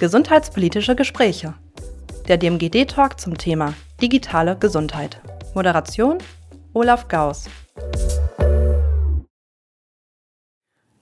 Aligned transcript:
Gesundheitspolitische 0.00 0.94
Gespräche. 0.94 1.54
Der 2.28 2.36
DMGD-Talk 2.36 3.18
zum 3.18 3.36
Thema 3.36 3.74
digitale 4.00 4.56
Gesundheit. 4.56 5.20
Moderation 5.54 6.18
Olaf 6.72 7.08
Gauss. 7.08 7.50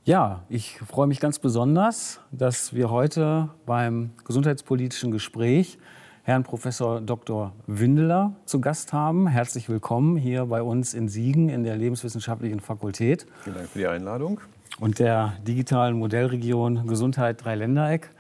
Ja, 0.05 0.47
ich 0.49 0.79
freue 0.79 1.09
mich 1.09 1.21
ganz 1.21 1.39
besonders, 1.39 2.21
dass 2.33 2.73
wir 2.73 2.89
heute 2.89 3.51
beim 3.67 4.13
gesundheitspolitischen 4.25 5.11
Gespräch 5.11 5.77
Herrn 6.23 6.43
Professor 6.43 7.03
Dr. 7.03 7.53
Windeler 7.67 8.35
zu 8.47 8.63
Gast 8.63 8.95
haben. 8.95 9.27
Herzlich 9.27 9.69
willkommen 9.69 10.17
hier 10.17 10.47
bei 10.47 10.63
uns 10.63 10.95
in 10.95 11.11
Siegen 11.11 11.51
in 11.51 11.65
der 11.65 11.77
Lebenswissenschaftlichen 11.77 12.61
Fakultät. 12.61 13.27
Vielen 13.45 13.57
Dank 13.57 13.69
für 13.69 13.79
die 13.79 13.89
Einladung. 13.89 14.41
Und 14.81 14.99
der 14.99 15.35
digitalen 15.47 15.99
Modellregion 15.99 16.87
Gesundheit 16.87 17.45
Dreiländereck. 17.45 18.11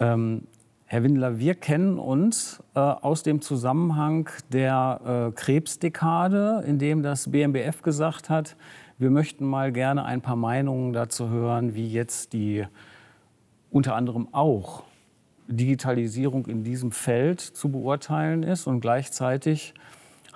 Ähm, 0.00 0.42
Herr 0.84 1.02
Windeler, 1.02 1.38
wir 1.38 1.54
kennen 1.54 1.98
uns 1.98 2.62
äh, 2.74 2.78
aus 2.80 3.22
dem 3.22 3.42
Zusammenhang 3.42 4.30
der 4.52 5.28
äh, 5.28 5.32
Krebsdekade, 5.32 6.64
in 6.66 6.78
dem 6.78 7.02
das 7.02 7.30
BMBF 7.30 7.82
gesagt 7.82 8.30
hat, 8.30 8.56
wir 8.96 9.10
möchten 9.10 9.44
mal 9.44 9.70
gerne 9.70 10.04
ein 10.04 10.22
paar 10.22 10.36
Meinungen 10.36 10.92
dazu 10.92 11.28
hören, 11.28 11.74
wie 11.74 11.88
jetzt 11.88 12.32
die 12.32 12.64
unter 13.70 13.94
anderem 13.94 14.28
auch 14.32 14.84
Digitalisierung 15.46 16.46
in 16.46 16.64
diesem 16.64 16.90
Feld 16.90 17.40
zu 17.40 17.70
beurteilen 17.70 18.42
ist. 18.42 18.66
Und 18.66 18.80
gleichzeitig 18.80 19.74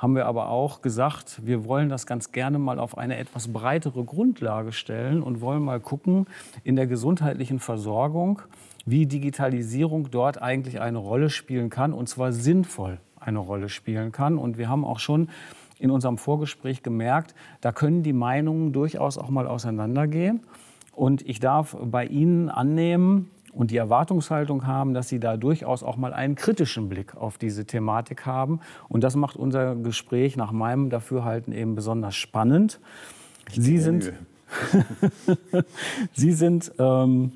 haben 0.02 0.16
wir 0.16 0.26
aber 0.26 0.48
auch 0.48 0.82
gesagt, 0.82 1.46
wir 1.46 1.64
wollen 1.64 1.88
das 1.88 2.06
ganz 2.06 2.32
gerne 2.32 2.58
mal 2.58 2.80
auf 2.80 2.98
eine 2.98 3.18
etwas 3.18 3.52
breitere 3.52 4.02
Grundlage 4.02 4.72
stellen 4.72 5.22
und 5.22 5.40
wollen 5.40 5.62
mal 5.62 5.78
gucken 5.78 6.26
in 6.64 6.74
der 6.74 6.88
gesundheitlichen 6.88 7.60
Versorgung, 7.60 8.42
wie 8.84 9.06
Digitalisierung 9.06 10.10
dort 10.10 10.42
eigentlich 10.42 10.80
eine 10.80 10.98
Rolle 10.98 11.30
spielen 11.30 11.70
kann 11.70 11.92
und 11.92 12.08
zwar 12.08 12.32
sinnvoll 12.32 12.98
eine 13.20 13.38
Rolle 13.38 13.68
spielen 13.68 14.10
kann. 14.10 14.38
Und 14.38 14.58
wir 14.58 14.68
haben 14.68 14.84
auch 14.84 14.98
schon 14.98 15.28
in 15.78 15.92
unserem 15.92 16.18
Vorgespräch 16.18 16.82
gemerkt, 16.82 17.36
da 17.60 17.70
können 17.70 18.02
die 18.02 18.12
Meinungen 18.12 18.72
durchaus 18.72 19.18
auch 19.18 19.30
mal 19.30 19.46
auseinandergehen. 19.46 20.40
Und 20.90 21.22
ich 21.28 21.38
darf 21.38 21.76
bei 21.80 22.06
Ihnen 22.06 22.48
annehmen, 22.48 23.30
und 23.52 23.70
die 23.70 23.76
Erwartungshaltung 23.76 24.66
haben, 24.66 24.94
dass 24.94 25.08
sie 25.08 25.20
da 25.20 25.36
durchaus 25.36 25.82
auch 25.82 25.96
mal 25.96 26.12
einen 26.12 26.34
kritischen 26.34 26.88
Blick 26.88 27.14
auf 27.14 27.38
diese 27.38 27.66
Thematik 27.66 28.26
haben. 28.26 28.60
Und 28.88 29.04
das 29.04 29.14
macht 29.14 29.36
unser 29.36 29.76
Gespräch 29.76 30.36
nach 30.36 30.52
meinem 30.52 30.90
Dafürhalten 30.90 31.52
eben 31.52 31.74
besonders 31.74 32.16
spannend. 32.16 32.80
Sie 33.50 33.78
sind, 33.78 34.12
Sie 36.12 36.32
sind 36.32 36.72
ähm, 36.78 37.32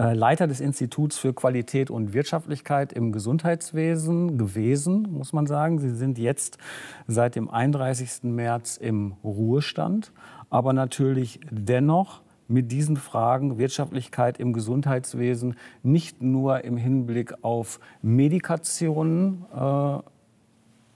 äh, 0.00 0.14
Leiter 0.14 0.46
des 0.46 0.60
Instituts 0.60 1.18
für 1.18 1.34
Qualität 1.34 1.90
und 1.90 2.14
Wirtschaftlichkeit 2.14 2.92
im 2.92 3.12
Gesundheitswesen 3.12 4.38
gewesen, 4.38 5.08
muss 5.10 5.32
man 5.32 5.46
sagen. 5.46 5.78
Sie 5.78 5.90
sind 5.90 6.18
jetzt 6.18 6.58
seit 7.06 7.36
dem 7.36 7.50
31. 7.50 8.24
März 8.24 8.76
im 8.76 9.12
Ruhestand, 9.24 10.12
aber 10.48 10.72
natürlich 10.72 11.40
dennoch 11.50 12.22
mit 12.50 12.72
diesen 12.72 12.96
Fragen 12.96 13.58
Wirtschaftlichkeit 13.58 14.38
im 14.38 14.52
Gesundheitswesen 14.52 15.54
nicht 15.82 16.20
nur 16.20 16.64
im 16.64 16.76
Hinblick 16.76 17.34
auf 17.42 17.80
Medikationen 18.02 19.44
äh, 19.54 19.98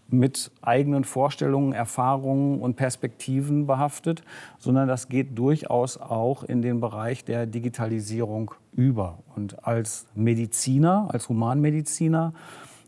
mit 0.08 0.50
eigenen 0.62 1.04
Vorstellungen, 1.04 1.72
Erfahrungen 1.72 2.60
und 2.60 2.76
Perspektiven 2.76 3.66
behaftet, 3.66 4.22
sondern 4.58 4.88
das 4.88 5.08
geht 5.08 5.38
durchaus 5.38 5.96
auch 5.96 6.44
in 6.44 6.62
den 6.62 6.80
Bereich 6.80 7.24
der 7.24 7.46
Digitalisierung 7.46 8.52
über. 8.72 9.18
Und 9.34 9.66
als 9.66 10.06
Mediziner, 10.14 11.08
als 11.10 11.28
Humanmediziner 11.28 12.34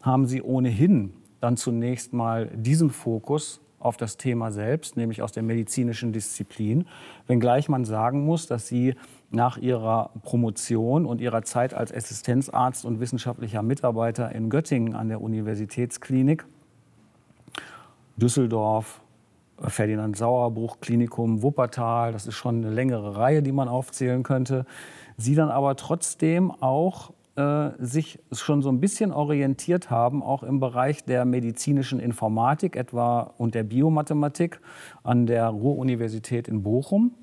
haben 0.03 0.27
Sie 0.27 0.42
ohnehin 0.42 1.12
dann 1.41 1.56
zunächst 1.56 2.12
mal 2.12 2.47
diesen 2.47 2.91
Fokus 2.91 3.61
auf 3.86 3.97
das 3.97 4.16
Thema 4.16 4.50
selbst, 4.50 4.97
nämlich 4.97 5.22
aus 5.22 5.32
der 5.32 5.42
medizinischen 5.42 6.12
Disziplin, 6.12 6.86
wenngleich 7.26 7.69
man 7.69 7.84
sagen 7.84 8.24
muss, 8.24 8.47
dass 8.47 8.66
sie 8.66 8.94
nach 9.30 9.56
ihrer 9.56 10.10
Promotion 10.22 11.06
und 11.06 11.20
ihrer 11.20 11.42
Zeit 11.42 11.72
als 11.72 11.92
Assistenzarzt 11.92 12.84
und 12.84 13.00
wissenschaftlicher 13.00 13.62
Mitarbeiter 13.62 14.32
in 14.32 14.50
Göttingen 14.50 14.94
an 14.94 15.08
der 15.08 15.20
Universitätsklinik, 15.20 16.44
Düsseldorf, 18.16 19.00
Ferdinand 19.58 20.16
Sauerbruch, 20.16 20.80
Klinikum 20.80 21.42
Wuppertal, 21.42 22.12
das 22.12 22.26
ist 22.26 22.34
schon 22.34 22.56
eine 22.56 22.74
längere 22.74 23.16
Reihe, 23.16 23.42
die 23.42 23.53
man 23.53 23.68
aufzählen 23.68 24.22
könnte, 24.22 24.66
sie 25.16 25.34
dann 25.34 25.48
aber 25.48 25.76
trotzdem 25.76 26.50
auch 26.50 27.12
äh, 27.36 27.70
sich 27.78 28.19
schon 28.32 28.62
so 28.62 28.70
ein 28.70 28.80
bisschen 28.80 29.12
orientiert 29.12 29.91
haben, 29.91 30.22
auch 30.22 30.42
im 30.42 30.58
Bereich 30.60 31.04
der 31.04 31.24
medizinischen 31.24 32.00
Informatik 32.00 32.76
etwa 32.76 33.20
und 33.38 33.54
der 33.54 33.62
Biomathematik 33.62 34.60
an 35.02 35.26
der 35.26 35.48
Ruhr-Universität 35.48 36.48
in 36.48 36.62
Bochum 36.62 37.14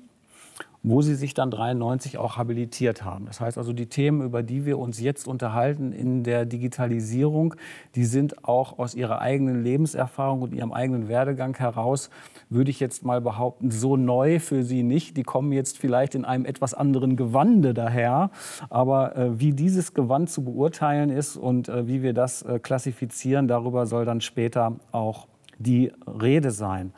wo 0.84 1.00
sie 1.00 1.14
sich 1.14 1.32
dann 1.32 1.50
93 1.50 2.18
auch 2.18 2.36
habilitiert 2.36 3.04
haben. 3.04 3.24
Das 3.24 3.40
heißt 3.40 3.56
also, 3.56 3.72
die 3.72 3.86
Themen, 3.86 4.20
über 4.20 4.42
die 4.42 4.66
wir 4.66 4.78
uns 4.78 5.00
jetzt 5.00 5.26
unterhalten 5.26 5.92
in 5.92 6.24
der 6.24 6.44
Digitalisierung, 6.44 7.54
die 7.94 8.04
sind 8.04 8.44
auch 8.44 8.78
aus 8.78 8.94
ihrer 8.94 9.20
eigenen 9.20 9.64
Lebenserfahrung 9.64 10.42
und 10.42 10.52
ihrem 10.52 10.72
eigenen 10.72 11.08
Werdegang 11.08 11.56
heraus, 11.56 12.10
würde 12.50 12.70
ich 12.70 12.80
jetzt 12.80 13.02
mal 13.02 13.22
behaupten, 13.22 13.70
so 13.70 13.96
neu 13.96 14.38
für 14.38 14.62
sie 14.62 14.82
nicht. 14.82 15.16
Die 15.16 15.22
kommen 15.22 15.52
jetzt 15.52 15.78
vielleicht 15.78 16.14
in 16.14 16.26
einem 16.26 16.44
etwas 16.44 16.74
anderen 16.74 17.16
Gewande 17.16 17.72
daher. 17.72 18.30
Aber 18.68 19.16
äh, 19.16 19.40
wie 19.40 19.54
dieses 19.54 19.94
Gewand 19.94 20.28
zu 20.28 20.44
beurteilen 20.44 21.08
ist 21.08 21.38
und 21.38 21.70
äh, 21.70 21.88
wie 21.88 22.02
wir 22.02 22.12
das 22.12 22.42
äh, 22.42 22.58
klassifizieren, 22.58 23.48
darüber 23.48 23.86
soll 23.86 24.04
dann 24.04 24.20
später 24.20 24.76
auch 24.92 25.28
die 25.58 25.92
Rede 26.06 26.50
sein. 26.50 26.92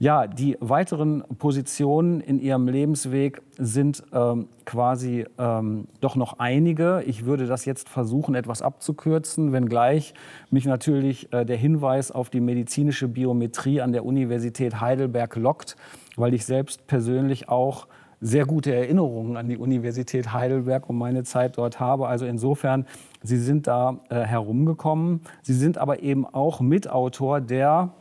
Ja, 0.00 0.28
die 0.28 0.56
weiteren 0.60 1.24
Positionen 1.38 2.20
in 2.20 2.38
Ihrem 2.38 2.68
Lebensweg 2.68 3.42
sind 3.58 4.04
ähm, 4.12 4.46
quasi 4.64 5.24
ähm, 5.38 5.88
doch 6.00 6.14
noch 6.14 6.38
einige. 6.38 7.02
Ich 7.04 7.24
würde 7.24 7.46
das 7.46 7.64
jetzt 7.64 7.88
versuchen, 7.88 8.36
etwas 8.36 8.62
abzukürzen, 8.62 9.52
wenngleich 9.52 10.14
mich 10.50 10.66
natürlich 10.66 11.32
äh, 11.32 11.44
der 11.44 11.56
Hinweis 11.56 12.12
auf 12.12 12.30
die 12.30 12.40
medizinische 12.40 13.08
Biometrie 13.08 13.80
an 13.80 13.90
der 13.90 14.04
Universität 14.04 14.80
Heidelberg 14.80 15.34
lockt, 15.34 15.76
weil 16.14 16.32
ich 16.32 16.46
selbst 16.46 16.86
persönlich 16.86 17.48
auch 17.48 17.88
sehr 18.20 18.46
gute 18.46 18.72
Erinnerungen 18.72 19.36
an 19.36 19.48
die 19.48 19.56
Universität 19.56 20.32
Heidelberg 20.32 20.88
und 20.88 20.96
meine 20.96 21.24
Zeit 21.24 21.58
dort 21.58 21.80
habe. 21.80 22.06
Also 22.06 22.24
insofern, 22.24 22.86
Sie 23.24 23.36
sind 23.36 23.66
da 23.66 23.98
äh, 24.10 24.20
herumgekommen. 24.20 25.22
Sie 25.42 25.54
sind 25.54 25.76
aber 25.76 26.04
eben 26.04 26.24
auch 26.24 26.60
Mitautor 26.60 27.40
der 27.40 27.94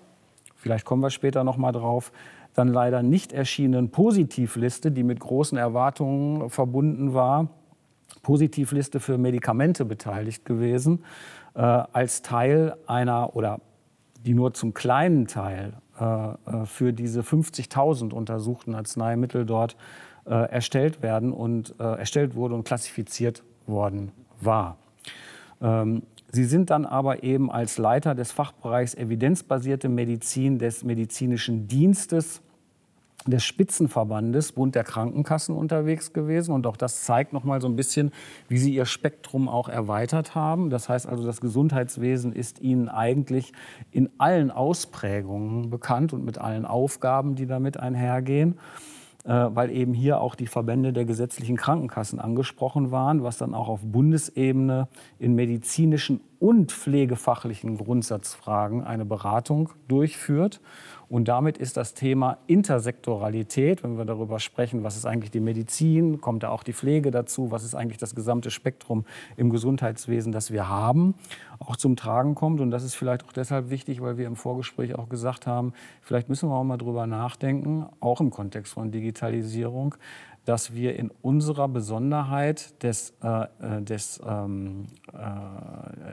vielleicht 0.68 0.86
kommen 0.86 1.02
wir 1.02 1.12
später 1.12 1.46
noch 1.46 1.56
mal 1.56 1.72
drauf, 1.72 2.12
dann 2.54 2.68
leider 2.68 3.02
nicht 3.02 3.32
erschienenen 3.32 3.90
Positivliste, 3.90 4.92
die 4.92 5.04
mit 5.04 5.22
großen 5.22 5.58
Erwartungen 5.58 6.50
verbunden 6.50 7.14
war, 7.14 7.48
Positivliste 8.22 9.00
für 9.00 9.18
Medikamente 9.18 9.86
beteiligt 9.86 10.44
gewesen, 10.44 11.06
äh, 11.56 11.62
als 11.62 12.22
Teil 12.22 12.76
einer 12.86 13.34
oder 13.38 13.62
die 14.26 14.34
nur 14.34 14.54
zum 14.54 14.74
kleinen 14.74 15.28
Teil 15.28 15.74
äh, 16.02 16.04
äh 16.04 16.66
für 16.66 16.92
diese 16.92 17.22
50.000 17.22 18.14
untersuchten 18.14 18.76
Arzneimittel 18.76 19.46
dort 19.46 19.78
äh, 20.26 20.34
erstellt 20.34 21.02
werden 21.02 21.32
und 21.32 21.76
äh, 21.80 21.84
erstellt 21.84 22.36
wurde 22.36 22.56
und 22.56 22.66
klassifiziert 22.66 23.44
worden 23.68 24.12
war. 24.42 24.76
Ähm, 25.62 26.04
Sie 26.38 26.44
sind 26.44 26.70
dann 26.70 26.86
aber 26.86 27.24
eben 27.24 27.52
als 27.52 27.80
Leiter 27.80 28.14
des 28.14 28.32
Fachbereichs 28.32 28.94
evidenzbasierte 28.94 29.90
Medizin 29.90 30.60
des 30.60 30.84
medizinischen 30.84 31.68
Dienstes 31.68 32.44
des 33.26 33.44
Spitzenverbandes 33.44 34.52
Bund 34.52 34.76
der 34.76 34.84
Krankenkassen 34.84 35.56
unterwegs 35.56 36.14
gewesen. 36.14 36.52
Und 36.52 36.68
auch 36.68 36.78
das 36.78 37.06
zeigt 37.06 37.34
noch 37.34 37.44
mal 37.44 37.60
so 37.60 37.68
ein 37.68 37.76
bisschen, 37.76 38.12
wie 38.50 38.60
Sie 38.60 38.72
Ihr 38.72 38.86
Spektrum 38.86 39.50
auch 39.50 39.68
erweitert 39.68 40.36
haben. 40.36 40.70
Das 40.70 40.90
heißt 40.90 41.08
also, 41.08 41.26
das 41.26 41.42
Gesundheitswesen 41.42 42.34
ist 42.34 42.62
Ihnen 42.62 42.88
eigentlich 42.88 43.52
in 43.90 44.08
allen 44.20 44.52
Ausprägungen 44.52 45.72
bekannt 45.72 46.14
und 46.14 46.24
mit 46.24 46.38
allen 46.38 46.68
Aufgaben, 46.68 47.34
die 47.34 47.48
damit 47.48 47.80
einhergehen. 47.80 48.60
Äh, 49.28 49.54
weil 49.54 49.72
eben 49.72 49.94
hier 49.94 50.22
auch 50.22 50.36
die 50.36 50.48
Verbände 50.48 50.94
der 50.94 51.04
gesetzlichen 51.04 51.58
Krankenkassen 51.58 52.18
angesprochen 52.18 52.92
waren, 52.92 53.24
was 53.24 53.38
dann 53.38 53.54
auch 53.54 53.68
auf 53.68 53.82
Bundesebene 53.84 54.88
in 55.20 55.36
medizinischen 55.36 56.22
und 56.40 56.72
pflegefachlichen 56.72 57.78
Grundsatzfragen 57.78 58.84
eine 58.84 59.06
Beratung 59.06 59.70
durchführt. 59.88 60.62
Und 61.10 61.30
damit 61.30 61.58
ist 61.58 61.78
das 61.78 61.94
Thema 61.94 62.38
Intersektoralität, 62.48 63.82
wenn 63.82 63.98
wir 63.98 64.04
darüber 64.04 64.40
sprechen, 64.40 64.84
was 64.84 64.98
ist 64.98 65.06
eigentlich 65.06 65.32
die 65.32 65.40
Medizin, 65.40 66.20
kommt 66.20 66.44
da 66.44 66.50
auch 66.50 66.64
die 66.64 66.74
Pflege 66.74 67.12
dazu, 67.12 67.50
was 67.50 67.64
ist 67.64 67.76
eigentlich 67.76 67.98
das 67.98 68.14
gesamte 68.14 68.52
Spektrum 68.52 69.06
im 69.38 69.50
Gesundheitswesen, 69.50 70.34
das 70.34 70.52
wir 70.52 70.68
haben, 70.68 71.16
auch 71.60 71.78
zum 71.78 71.96
Tragen 71.96 72.36
kommt. 72.36 72.60
Und 72.60 72.72
das 72.72 72.84
ist 72.84 72.96
vielleicht 72.96 73.24
auch 73.24 73.32
deshalb 73.32 73.70
wichtig, 73.70 74.02
weil 74.02 74.18
wir 74.18 74.28
im 74.28 74.36
Vorgespräch 74.36 74.96
auch 74.96 75.08
gesagt 75.08 75.48
haben, 75.48 75.72
vielleicht 76.02 76.28
müssen 76.28 76.50
wir 76.50 76.56
auch 76.56 76.66
mal 76.66 76.78
drüber 76.78 77.08
nachdenken, 77.08 77.86
auch 78.02 78.20
im 78.20 78.30
Kontext 78.30 78.74
von 78.74 78.92
Digitalisierung, 78.92 79.96
dass 80.48 80.74
wir 80.74 80.96
in 80.96 81.12
unserer 81.22 81.68
Besonderheit 81.68 82.82
des, 82.82 83.14
äh, 83.22 83.42
äh 83.60 83.82
des, 83.82 84.22
ähm, 84.26 84.86
äh, 85.12 85.18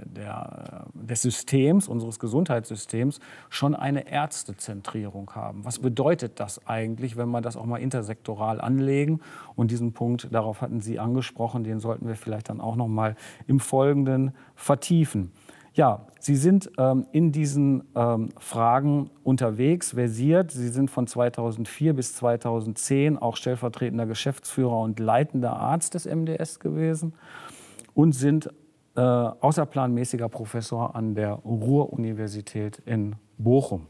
der, 0.06 0.86
des 0.92 1.22
Systems, 1.22 1.86
unseres 1.86 2.18
Gesundheitssystems, 2.18 3.20
schon 3.48 3.76
eine 3.76 4.10
Ärztezentrierung 4.10 5.30
haben. 5.36 5.64
Was 5.64 5.78
bedeutet 5.78 6.40
das 6.40 6.66
eigentlich, 6.66 7.16
wenn 7.16 7.28
wir 7.28 7.42
das 7.42 7.56
auch 7.56 7.64
mal 7.64 7.76
intersektoral 7.76 8.60
anlegen? 8.60 9.20
Und 9.54 9.70
diesen 9.70 9.92
Punkt, 9.92 10.26
darauf 10.32 10.62
hatten 10.62 10.80
Sie 10.80 10.98
angesprochen, 10.98 11.62
den 11.62 11.78
sollten 11.78 12.08
wir 12.08 12.16
vielleicht 12.16 12.48
dann 12.48 12.60
auch 12.60 12.74
noch 12.74 12.88
mal 12.88 13.14
im 13.46 13.60
Folgenden 13.60 14.32
vertiefen. 14.56 15.30
Ja, 15.74 16.06
Sie 16.20 16.36
sind 16.36 16.70
ähm, 16.78 17.06
in 17.10 17.32
diesen 17.32 17.82
ähm, 17.96 18.28
Fragen 18.38 19.10
unterwegs, 19.24 19.90
versiert. 19.90 20.52
Sie 20.52 20.68
sind 20.68 20.88
von 20.88 21.08
2004 21.08 21.94
bis 21.94 22.14
2010 22.14 23.18
auch 23.18 23.36
stellvertretender 23.36 24.06
Geschäftsführer 24.06 24.80
und 24.80 25.00
leitender 25.00 25.54
Arzt 25.54 25.94
des 25.94 26.06
MDS 26.06 26.60
gewesen 26.60 27.12
und 27.92 28.12
sind 28.12 28.50
äh, 28.94 29.00
außerplanmäßiger 29.00 30.28
Professor 30.28 30.94
an 30.94 31.16
der 31.16 31.32
Ruhr-Universität 31.32 32.80
in 32.86 33.16
Bochum. 33.36 33.86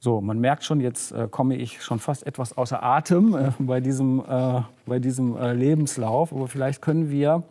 So, 0.00 0.20
man 0.20 0.40
merkt 0.40 0.64
schon, 0.64 0.80
jetzt 0.80 1.12
äh, 1.12 1.28
komme 1.30 1.56
ich 1.56 1.82
schon 1.82 2.00
fast 2.00 2.26
etwas 2.26 2.58
außer 2.58 2.82
Atem 2.82 3.36
äh, 3.36 3.52
bei 3.60 3.80
diesem, 3.80 4.20
äh, 4.28 4.62
bei 4.84 4.98
diesem 4.98 5.36
äh, 5.36 5.52
Lebenslauf. 5.52 6.32
Aber 6.32 6.48
vielleicht 6.48 6.82
können 6.82 7.08
wir 7.08 7.44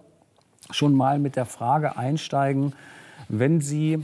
schon 0.70 0.94
mal 0.94 1.18
mit 1.18 1.38
der 1.38 1.46
Frage 1.46 1.98
einsteigen, 1.98 2.74
wenn 3.30 3.62
Sie 3.62 4.04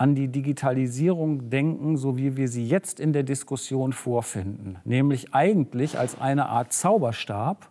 an 0.00 0.14
die 0.14 0.28
Digitalisierung 0.28 1.50
denken, 1.50 1.98
so 1.98 2.16
wie 2.16 2.34
wir 2.38 2.48
sie 2.48 2.66
jetzt 2.66 3.00
in 3.00 3.12
der 3.12 3.22
Diskussion 3.22 3.92
vorfinden, 3.92 4.78
nämlich 4.84 5.34
eigentlich 5.34 5.98
als 5.98 6.18
eine 6.18 6.46
Art 6.46 6.72
Zauberstab, 6.72 7.68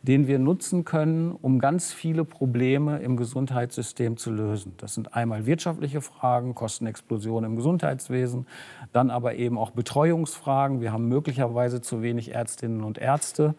den 0.00 0.26
wir 0.26 0.38
nutzen 0.38 0.86
können, 0.86 1.32
um 1.32 1.58
ganz 1.58 1.92
viele 1.92 2.24
Probleme 2.24 3.00
im 3.00 3.18
Gesundheitssystem 3.18 4.16
zu 4.16 4.30
lösen. 4.30 4.72
Das 4.78 4.94
sind 4.94 5.14
einmal 5.14 5.44
wirtschaftliche 5.44 6.00
Fragen, 6.00 6.54
Kostenexplosion 6.54 7.44
im 7.44 7.56
Gesundheitswesen, 7.56 8.46
dann 8.94 9.10
aber 9.10 9.34
eben 9.34 9.58
auch 9.58 9.72
Betreuungsfragen. 9.72 10.80
Wir 10.80 10.92
haben 10.92 11.08
möglicherweise 11.08 11.82
zu 11.82 12.00
wenig 12.00 12.32
Ärztinnen 12.34 12.82
und 12.82 12.96
Ärzte. 12.96 13.54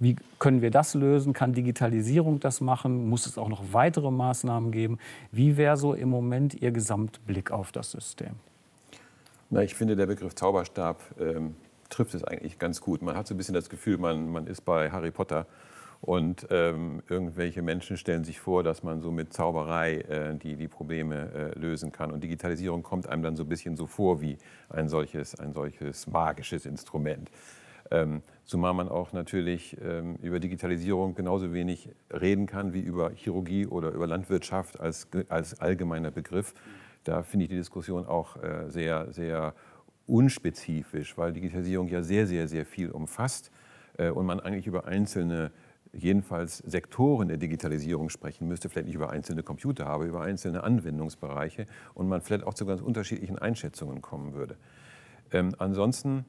Wie 0.00 0.16
können 0.38 0.62
wir 0.62 0.70
das 0.70 0.94
lösen? 0.94 1.32
Kann 1.32 1.52
Digitalisierung 1.52 2.38
das 2.38 2.60
machen? 2.60 3.08
Muss 3.08 3.26
es 3.26 3.36
auch 3.36 3.48
noch 3.48 3.72
weitere 3.72 4.10
Maßnahmen 4.10 4.70
geben? 4.70 4.98
Wie 5.32 5.56
wäre 5.56 5.76
so 5.76 5.94
im 5.94 6.08
Moment 6.08 6.54
Ihr 6.54 6.70
Gesamtblick 6.70 7.50
auf 7.50 7.72
das 7.72 7.90
System? 7.90 8.32
Na, 9.50 9.62
ich 9.62 9.74
finde, 9.74 9.96
der 9.96 10.06
Begriff 10.06 10.34
Zauberstab 10.34 11.00
ähm, 11.18 11.56
trifft 11.88 12.14
es 12.14 12.22
eigentlich 12.22 12.58
ganz 12.58 12.80
gut. 12.80 13.02
Man 13.02 13.16
hat 13.16 13.26
so 13.26 13.34
ein 13.34 13.38
bisschen 13.38 13.54
das 13.54 13.68
Gefühl, 13.68 13.98
man, 13.98 14.30
man 14.30 14.46
ist 14.46 14.64
bei 14.64 14.90
Harry 14.90 15.10
Potter 15.10 15.46
und 16.00 16.46
ähm, 16.50 17.02
irgendwelche 17.08 17.62
Menschen 17.62 17.96
stellen 17.96 18.24
sich 18.24 18.38
vor, 18.38 18.62
dass 18.62 18.82
man 18.84 19.00
so 19.00 19.10
mit 19.10 19.32
Zauberei 19.32 19.96
äh, 20.02 20.34
die, 20.36 20.54
die 20.54 20.68
Probleme 20.68 21.52
äh, 21.54 21.58
lösen 21.58 21.90
kann. 21.90 22.12
Und 22.12 22.22
Digitalisierung 22.22 22.82
kommt 22.82 23.08
einem 23.08 23.22
dann 23.22 23.36
so 23.36 23.42
ein 23.42 23.48
bisschen 23.48 23.76
so 23.76 23.86
vor 23.86 24.20
wie 24.20 24.38
ein 24.68 24.88
solches, 24.88 25.34
ein 25.40 25.52
solches 25.54 26.06
magisches 26.06 26.66
Instrument. 26.66 27.30
Ähm, 27.90 28.22
zumal 28.44 28.74
man 28.74 28.88
auch 28.88 29.12
natürlich 29.12 29.76
ähm, 29.82 30.16
über 30.16 30.40
Digitalisierung 30.40 31.14
genauso 31.14 31.52
wenig 31.52 31.88
reden 32.10 32.46
kann 32.46 32.74
wie 32.74 32.80
über 32.80 33.10
Chirurgie 33.10 33.66
oder 33.66 33.90
über 33.92 34.06
Landwirtschaft 34.06 34.78
als, 34.78 35.08
als 35.28 35.60
allgemeiner 35.60 36.10
Begriff. 36.10 36.54
Da 37.04 37.22
finde 37.22 37.44
ich 37.44 37.50
die 37.50 37.56
Diskussion 37.56 38.06
auch 38.06 38.36
äh, 38.42 38.70
sehr, 38.70 39.12
sehr 39.12 39.54
unspezifisch, 40.06 41.16
weil 41.16 41.32
Digitalisierung 41.32 41.88
ja 41.88 42.02
sehr, 42.02 42.26
sehr, 42.26 42.48
sehr 42.48 42.66
viel 42.66 42.90
umfasst 42.90 43.50
äh, 43.96 44.10
und 44.10 44.26
man 44.26 44.40
eigentlich 44.40 44.66
über 44.66 44.86
einzelne 44.86 45.50
jedenfalls 45.92 46.58
Sektoren 46.58 47.28
der 47.28 47.38
Digitalisierung 47.38 48.10
sprechen 48.10 48.46
müsste, 48.46 48.68
vielleicht 48.68 48.86
nicht 48.86 48.96
über 48.96 49.10
einzelne 49.10 49.42
Computer, 49.42 49.86
aber 49.86 50.04
über 50.04 50.20
einzelne 50.20 50.62
Anwendungsbereiche 50.62 51.66
und 51.94 52.08
man 52.08 52.20
vielleicht 52.20 52.44
auch 52.44 52.54
zu 52.54 52.66
ganz 52.66 52.82
unterschiedlichen 52.82 53.38
Einschätzungen 53.38 54.02
kommen 54.02 54.34
würde. 54.34 54.56
Ähm, 55.32 55.54
ansonsten 55.58 56.26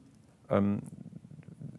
ähm, 0.48 0.80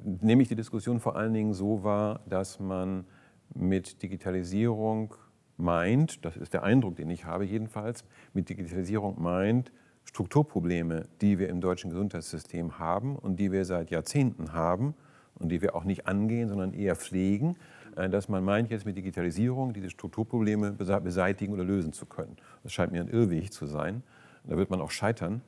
nehme 0.04 0.42
ich 0.42 0.50
die 0.50 0.56
Diskussion 0.56 1.00
vor 1.00 1.16
allen 1.16 1.34
Dingen 1.34 1.54
so 1.54 1.84
wahr, 1.84 2.22
dass 2.28 2.60
man 2.60 3.06
mit 3.54 4.02
Digitalisierung 4.02 5.16
meint, 5.58 6.26
das 6.26 6.38
ist 6.38 6.54
der 6.54 6.64
Eindruck, 6.64 6.96
den 6.96 7.10
ich 7.10 7.26
habe 7.26 7.46
jedenfalls, 7.46 8.06
mit 8.34 8.50
Digitalisierung 8.50 9.22
meint, 9.22 9.72
Strukturprobleme, 10.06 11.08
die 11.22 11.40
wir 11.40 11.50
im 11.50 11.62
deutschen 11.62 11.90
Gesundheitssystem 11.90 12.80
haben 12.80 13.16
und 13.16 13.40
die 13.40 13.52
wir 13.52 13.66
seit 13.66 13.92
Jahrzehnten 13.92 14.54
haben 14.54 14.96
und 15.36 15.50
die 15.50 15.62
wir 15.62 15.76
auch 15.76 15.84
nicht 15.84 16.08
angehen, 16.08 16.50
sondern 16.50 16.74
eher 16.74 16.96
pflegen, 16.96 17.56
äh, 17.96 18.10
dass 18.10 18.28
man 18.28 18.44
meint, 18.44 18.70
jetzt 18.70 18.86
mit 18.86 18.98
Digitalisierung 18.98 19.74
diese 19.74 19.90
Strukturprobleme 19.90 20.72
beseitigen 20.72 21.54
oder 21.54 21.64
lösen 21.64 21.94
zu 21.94 22.06
können. 22.06 22.36
Das 22.64 22.74
scheint 22.74 22.92
mir 22.92 23.02
ein 23.02 23.08
Irrweg 23.08 23.54
zu 23.54 23.66
sein. 23.66 24.04
Da 24.44 24.58
wird 24.58 24.70
man 24.70 24.82
auch 24.82 24.92
scheitern. 24.92 25.42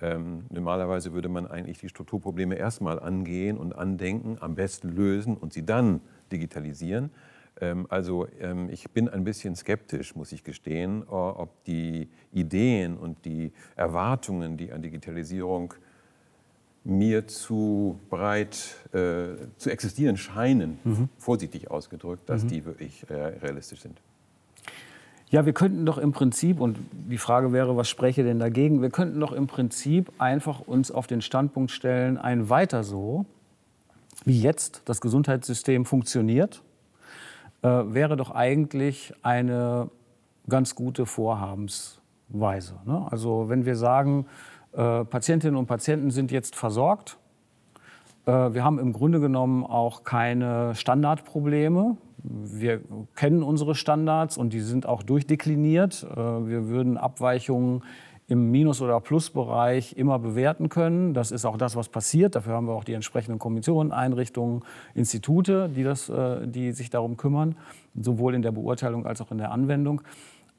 Ähm, 0.00 0.44
normalerweise 0.50 1.12
würde 1.12 1.28
man 1.28 1.46
eigentlich 1.46 1.78
die 1.78 1.88
Strukturprobleme 1.88 2.56
erstmal 2.56 2.98
angehen 2.98 3.56
und 3.56 3.74
andenken, 3.74 4.36
am 4.40 4.54
besten 4.54 4.88
lösen 4.90 5.36
und 5.36 5.52
sie 5.52 5.64
dann 5.64 6.00
digitalisieren. 6.30 7.10
Ähm, 7.60 7.86
also 7.88 8.26
ähm, 8.40 8.68
ich 8.70 8.90
bin 8.90 9.08
ein 9.08 9.24
bisschen 9.24 9.56
skeptisch, 9.56 10.14
muss 10.14 10.32
ich 10.32 10.44
gestehen, 10.44 11.04
ob 11.04 11.64
die 11.64 12.08
Ideen 12.32 12.96
und 12.96 13.24
die 13.24 13.52
Erwartungen, 13.76 14.56
die 14.56 14.72
an 14.72 14.82
Digitalisierung 14.82 15.74
mir 16.84 17.26
zu 17.26 17.98
breit 18.10 18.76
äh, 18.92 19.48
zu 19.56 19.70
existieren 19.70 20.16
scheinen, 20.16 20.78
mhm. 20.84 21.08
vorsichtig 21.18 21.70
ausgedrückt, 21.70 22.28
dass 22.28 22.44
mhm. 22.44 22.48
die 22.48 22.64
wirklich 22.64 23.10
äh, 23.10 23.14
realistisch 23.14 23.80
sind. 23.80 24.00
Ja, 25.28 25.44
wir 25.44 25.52
könnten 25.52 25.84
doch 25.84 25.98
im 25.98 26.12
Prinzip, 26.12 26.60
und 26.60 26.78
die 26.92 27.18
Frage 27.18 27.52
wäre, 27.52 27.76
was 27.76 27.88
spreche 27.88 28.22
denn 28.22 28.38
dagegen? 28.38 28.80
Wir 28.80 28.90
könnten 28.90 29.18
doch 29.18 29.32
im 29.32 29.48
Prinzip 29.48 30.12
einfach 30.18 30.60
uns 30.60 30.92
auf 30.92 31.08
den 31.08 31.20
Standpunkt 31.20 31.72
stellen, 31.72 32.16
ein 32.16 32.48
weiter 32.48 32.84
so, 32.84 33.26
wie 34.24 34.40
jetzt 34.40 34.82
das 34.84 35.00
Gesundheitssystem 35.00 35.84
funktioniert, 35.84 36.62
äh, 37.62 37.68
wäre 37.68 38.16
doch 38.16 38.30
eigentlich 38.30 39.12
eine 39.22 39.90
ganz 40.48 40.76
gute 40.76 41.06
Vorhabensweise. 41.06 42.74
Ne? 42.84 43.06
Also 43.10 43.48
wenn 43.48 43.66
wir 43.66 43.74
sagen, 43.74 44.26
äh, 44.72 45.04
Patientinnen 45.04 45.56
und 45.56 45.66
Patienten 45.66 46.10
sind 46.10 46.30
jetzt 46.30 46.54
versorgt, 46.54 47.18
wir 48.26 48.64
haben 48.64 48.78
im 48.78 48.92
Grunde 48.92 49.20
genommen 49.20 49.64
auch 49.64 50.02
keine 50.02 50.74
Standardprobleme 50.74 51.96
wir 52.28 52.80
kennen 53.14 53.42
unsere 53.42 53.74
Standards 53.74 54.36
und 54.36 54.52
die 54.52 54.60
sind 54.60 54.86
auch 54.86 55.02
durchdekliniert. 55.02 56.06
Äh, 56.10 56.16
wir 56.16 56.68
würden 56.68 56.96
Abweichungen 56.96 57.82
im 58.28 58.50
Minus- 58.50 58.82
oder 58.82 59.00
Plusbereich 59.00 59.96
immer 59.96 60.18
bewerten 60.18 60.68
können. 60.68 61.14
Das 61.14 61.30
ist 61.30 61.44
auch 61.44 61.56
das, 61.56 61.76
was 61.76 61.88
passiert. 61.88 62.34
Dafür 62.34 62.54
haben 62.54 62.66
wir 62.66 62.74
auch 62.74 62.82
die 62.82 62.94
entsprechenden 62.94 63.38
Kommissionen, 63.38 63.92
Einrichtungen, 63.92 64.64
Institute, 64.94 65.68
die, 65.68 65.84
das, 65.84 66.08
äh, 66.08 66.46
die 66.46 66.72
sich 66.72 66.90
darum 66.90 67.16
kümmern, 67.16 67.54
sowohl 67.94 68.34
in 68.34 68.42
der 68.42 68.52
Beurteilung 68.52 69.06
als 69.06 69.20
auch 69.20 69.30
in 69.30 69.38
der 69.38 69.52
Anwendung. 69.52 70.02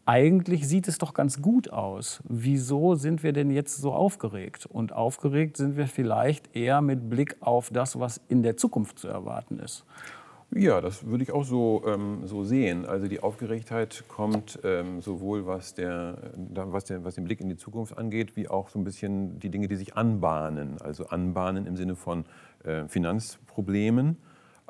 Eigentlich 0.08 0.66
sieht 0.70 0.88
es 0.88 1.00
doch 1.00 1.14
ganz 1.14 1.42
gut 1.42 1.70
aus. 1.74 2.24
Wieso 2.24 2.96
sind 2.96 3.24
wir 3.24 3.34
denn 3.34 3.52
jetzt 3.52 3.76
so 3.76 3.92
aufgeregt? 3.92 4.66
Und 4.66 4.94
aufgeregt 4.94 5.58
sind 5.58 5.76
wir 5.76 5.86
vielleicht 5.86 6.56
eher 6.56 6.80
mit 6.80 7.10
Blick 7.10 7.36
auf 7.42 7.72
das, 7.72 8.00
was 8.00 8.22
in 8.30 8.42
der 8.42 8.56
Zukunft 8.56 9.00
zu 9.00 9.10
erwarten 9.10 9.60
ist. 9.60 9.84
Ja, 10.56 10.80
das 10.80 11.06
würde 11.06 11.26
ich 11.26 11.34
auch 11.34 11.44
so, 11.44 11.84
ähm, 11.86 12.22
so 12.24 12.46
sehen. 12.46 12.86
Also 12.86 13.10
die 13.10 13.20
Aufgeregtheit 13.20 14.06
kommt 14.08 14.58
ähm, 14.64 15.02
sowohl 15.02 15.46
was, 15.46 15.74
der, 15.74 16.18
was, 16.38 16.86
der, 16.86 17.04
was 17.04 17.16
den 17.16 17.26
Blick 17.26 17.42
in 17.42 17.50
die 17.50 17.58
Zukunft 17.58 17.98
angeht, 17.98 18.38
wie 18.38 18.48
auch 18.48 18.70
so 18.70 18.80
ein 18.80 18.86
bisschen 18.86 19.40
die 19.40 19.50
Dinge, 19.50 19.68
die 19.68 19.76
sich 19.76 19.98
anbahnen. 19.98 20.80
Also 20.80 21.08
anbahnen 21.08 21.66
im 21.66 21.76
Sinne 21.76 21.98
von 21.98 22.24
äh, 22.64 22.88
Finanzproblemen, 22.88 24.16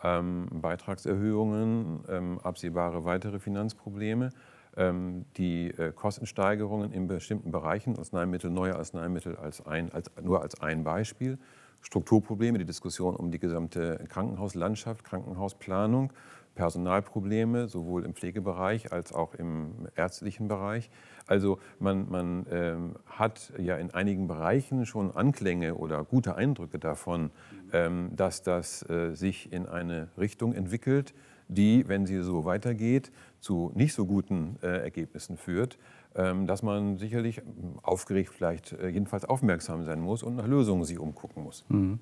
ähm, 0.01 0.47
Beitragserhöhungen, 0.51 1.99
ähm, 2.09 2.39
absehbare 2.39 3.05
weitere 3.05 3.37
Finanzprobleme, 3.37 4.31
die 4.77 5.71
äh, 5.71 5.91
Kostensteigerungen 5.91 6.91
in 6.91 7.07
bestimmten 7.07 7.51
Bereichen, 7.51 7.97
Arzneimittel, 7.97 8.51
neue 8.51 8.75
Arzneimittel 8.75 9.35
als 9.35 9.65
ein, 9.65 9.91
als, 9.91 10.11
nur 10.21 10.41
als 10.41 10.61
ein 10.61 10.83
Beispiel. 10.83 11.39
Strukturprobleme, 11.81 12.57
die 12.57 12.65
Diskussion 12.65 13.15
um 13.15 13.31
die 13.31 13.39
gesamte 13.39 14.03
Krankenhauslandschaft, 14.09 15.03
Krankenhausplanung, 15.03 16.11
Personalprobleme, 16.55 17.67
sowohl 17.67 18.03
im 18.03 18.13
Pflegebereich 18.13 18.91
als 18.91 19.13
auch 19.13 19.35
im 19.35 19.87
ärztlichen 19.95 20.47
Bereich. 20.47 20.89
Also 21.27 21.59
man, 21.79 22.09
man 22.09 22.45
ähm, 22.49 22.95
hat 23.05 23.53
ja 23.59 23.77
in 23.77 23.91
einigen 23.91 24.27
Bereichen 24.27 24.85
schon 24.85 25.11
Anklänge 25.15 25.75
oder 25.75 26.03
gute 26.03 26.35
Eindrücke 26.35 26.79
davon, 26.79 27.31
ähm, 27.71 28.09
dass 28.15 28.41
das 28.41 28.87
äh, 28.89 29.13
sich 29.13 29.53
in 29.53 29.67
eine 29.67 30.09
Richtung 30.17 30.53
entwickelt, 30.53 31.13
die, 31.47 31.87
wenn 31.87 32.05
sie 32.05 32.21
so 32.23 32.43
weitergeht, 32.43 33.11
zu 33.39 33.71
nicht 33.75 33.93
so 33.93 34.05
guten 34.05 34.57
äh, 34.61 34.67
Ergebnissen 34.83 35.37
führt. 35.37 35.77
Ähm, 36.17 36.47
dass 36.47 36.63
man 36.63 36.97
sicherlich 36.97 37.43
aufgeregt 37.83 38.33
vielleicht 38.33 38.71
äh, 38.71 38.87
jedenfalls 38.87 39.23
aufmerksam 39.23 39.83
sein 39.83 39.99
muss 39.99 40.23
und 40.23 40.35
nach 40.35 40.47
Lösungen 40.47 40.83
sich 40.83 40.97
umgucken 40.97 41.43
muss. 41.43 41.63
Mhm. 41.69 41.99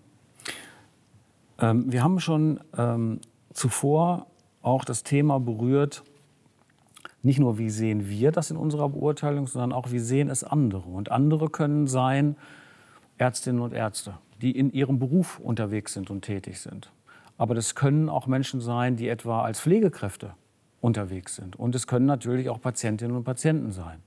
Ähm, 1.59 1.91
wir 1.91 2.01
haben 2.01 2.21
schon 2.21 2.61
ähm, 2.77 3.19
zuvor 3.51 4.27
auch 4.61 4.85
das 4.85 5.03
Thema 5.03 5.41
berührt, 5.41 6.03
nicht 7.23 7.39
nur 7.39 7.57
wie 7.57 7.69
sehen 7.69 8.07
wir 8.07 8.31
das 8.31 8.51
in 8.51 8.57
unserer 8.57 8.87
Beurteilung, 8.87 9.47
sondern 9.47 9.73
auch 9.73 9.91
wie 9.91 9.99
sehen 9.99 10.29
es 10.29 10.45
andere. 10.45 10.87
Und 10.87 11.11
andere 11.11 11.49
können 11.49 11.85
sein 11.85 12.37
Ärztinnen 13.17 13.61
und 13.61 13.73
Ärzte, 13.73 14.17
die 14.41 14.51
in 14.51 14.71
ihrem 14.71 14.97
Beruf 14.97 15.39
unterwegs 15.39 15.91
sind 15.91 16.09
und 16.09 16.21
tätig 16.21 16.61
sind. 16.61 16.93
Aber 17.37 17.53
das 17.53 17.75
können 17.75 18.07
auch 18.07 18.27
Menschen 18.27 18.61
sein, 18.61 18.95
die 18.95 19.09
etwa 19.09 19.43
als 19.43 19.59
Pflegekräfte 19.59 20.35
unterwegs 20.85 21.35
sind. 21.35 21.55
Und 21.55 21.73
es 21.73 21.87
können 21.87 22.05
natürlich 22.05 22.47
auch 22.49 22.61
Patientinnen 22.61 23.17
und 23.17 23.23
Patienten 23.23 23.71
sein. 23.71 24.03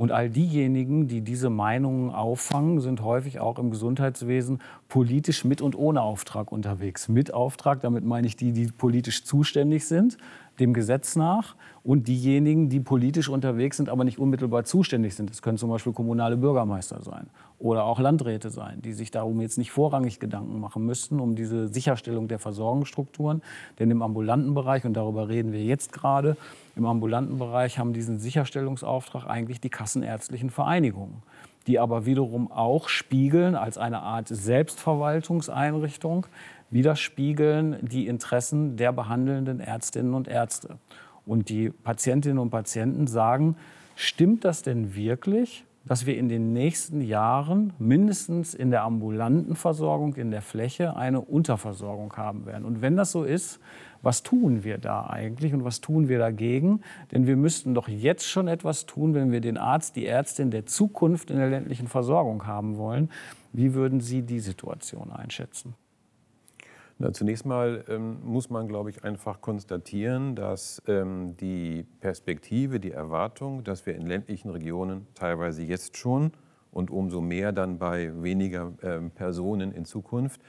Und 0.00 0.12
all 0.12 0.30
diejenigen, 0.30 1.08
die 1.08 1.20
diese 1.20 1.50
Meinungen 1.50 2.08
auffangen, 2.08 2.80
sind 2.80 3.02
häufig 3.02 3.38
auch 3.38 3.58
im 3.58 3.70
Gesundheitswesen 3.70 4.62
politisch 4.88 5.44
mit 5.44 5.60
und 5.60 5.76
ohne 5.76 6.00
Auftrag 6.00 6.52
unterwegs. 6.52 7.10
Mit 7.10 7.34
Auftrag, 7.34 7.82
damit 7.82 8.02
meine 8.02 8.26
ich 8.26 8.34
die, 8.34 8.52
die 8.52 8.68
politisch 8.68 9.24
zuständig 9.24 9.86
sind, 9.86 10.16
dem 10.58 10.72
Gesetz 10.72 11.16
nach 11.16 11.54
und 11.82 12.08
diejenigen, 12.08 12.70
die 12.70 12.80
politisch 12.80 13.28
unterwegs 13.28 13.76
sind, 13.76 13.90
aber 13.90 14.04
nicht 14.04 14.18
unmittelbar 14.18 14.64
zuständig 14.64 15.14
sind. 15.14 15.28
Das 15.28 15.42
können 15.42 15.58
zum 15.58 15.68
Beispiel 15.68 15.92
kommunale 15.92 16.38
Bürgermeister 16.38 17.02
sein 17.02 17.26
oder 17.58 17.84
auch 17.84 18.00
Landräte 18.00 18.48
sein, 18.48 18.80
die 18.80 18.94
sich 18.94 19.10
darum 19.10 19.42
jetzt 19.42 19.58
nicht 19.58 19.70
vorrangig 19.70 20.18
Gedanken 20.18 20.60
machen 20.60 20.86
müssten, 20.86 21.20
um 21.20 21.34
diese 21.34 21.68
Sicherstellung 21.68 22.26
der 22.26 22.38
Versorgungsstrukturen. 22.38 23.42
Denn 23.78 23.90
im 23.90 24.00
ambulanten 24.00 24.54
Bereich, 24.54 24.86
und 24.86 24.94
darüber 24.94 25.28
reden 25.28 25.52
wir 25.52 25.62
jetzt 25.62 25.92
gerade, 25.92 26.38
im 26.80 26.86
ambulanten 26.86 27.38
Bereich 27.38 27.78
haben 27.78 27.92
diesen 27.92 28.18
Sicherstellungsauftrag 28.18 29.26
eigentlich 29.26 29.60
die 29.60 29.70
kassenärztlichen 29.70 30.50
Vereinigungen 30.50 31.22
die 31.66 31.78
aber 31.78 32.06
wiederum 32.06 32.50
auch 32.50 32.88
spiegeln 32.88 33.54
als 33.54 33.78
eine 33.78 34.00
Art 34.00 34.28
Selbstverwaltungseinrichtung, 34.28 36.26
widerspiegeln 36.70 37.78
die 37.82 38.06
Interessen 38.06 38.76
der 38.76 38.92
behandelnden 38.92 39.60
Ärztinnen 39.60 40.14
und 40.14 40.28
Ärzte. 40.28 40.78
Und 41.26 41.48
die 41.48 41.70
Patientinnen 41.70 42.38
und 42.38 42.50
Patienten 42.50 43.06
sagen, 43.06 43.56
stimmt 43.94 44.44
das 44.44 44.62
denn 44.62 44.94
wirklich, 44.94 45.64
dass 45.84 46.06
wir 46.06 46.16
in 46.16 46.28
den 46.28 46.52
nächsten 46.52 47.00
Jahren 47.00 47.72
mindestens 47.78 48.54
in 48.54 48.70
der 48.70 48.82
ambulanten 48.82 49.56
Versorgung, 49.56 50.14
in 50.14 50.30
der 50.30 50.42
Fläche, 50.42 50.96
eine 50.96 51.20
Unterversorgung 51.20 52.12
haben 52.16 52.46
werden? 52.46 52.64
Und 52.64 52.82
wenn 52.82 52.96
das 52.96 53.12
so 53.12 53.24
ist, 53.24 53.60
was 54.02 54.22
tun 54.22 54.64
wir 54.64 54.78
da 54.78 55.06
eigentlich 55.06 55.52
und 55.52 55.64
was 55.64 55.80
tun 55.80 56.08
wir 56.08 56.18
dagegen? 56.18 56.80
Denn 57.12 57.26
wir 57.26 57.36
müssten 57.36 57.74
doch 57.74 57.88
jetzt 57.88 58.26
schon 58.26 58.48
etwas 58.48 58.86
tun, 58.86 59.14
wenn 59.14 59.32
wir 59.32 59.40
den 59.40 59.58
Arzt, 59.58 59.96
die 59.96 60.06
Ärztin 60.06 60.50
der 60.50 60.66
Zukunft 60.66 61.30
in 61.30 61.36
der 61.36 61.50
ländlichen 61.50 61.86
Versorgung 61.86 62.46
haben 62.46 62.76
wollen. 62.76 63.10
Wie 63.52 63.74
würden 63.74 64.00
Sie 64.00 64.22
die 64.22 64.40
Situation 64.40 65.10
einschätzen? 65.10 65.74
Na, 67.02 67.14
zunächst 67.14 67.46
mal 67.46 67.82
ähm, 67.88 68.18
muss 68.24 68.50
man, 68.50 68.68
glaube 68.68 68.90
ich, 68.90 69.04
einfach 69.04 69.40
konstatieren, 69.40 70.34
dass 70.34 70.82
ähm, 70.86 71.34
die 71.38 71.86
Perspektive, 72.00 72.78
die 72.78 72.90
Erwartung, 72.90 73.64
dass 73.64 73.86
wir 73.86 73.94
in 73.94 74.06
ländlichen 74.06 74.50
Regionen 74.50 75.06
teilweise 75.14 75.62
jetzt 75.62 75.96
schon 75.96 76.32
und 76.70 76.90
umso 76.90 77.22
mehr 77.22 77.52
dann 77.52 77.78
bei 77.78 78.12
weniger 78.22 78.74
ähm, 78.82 79.10
Personen 79.12 79.72
in 79.72 79.86
Zukunft 79.86 80.42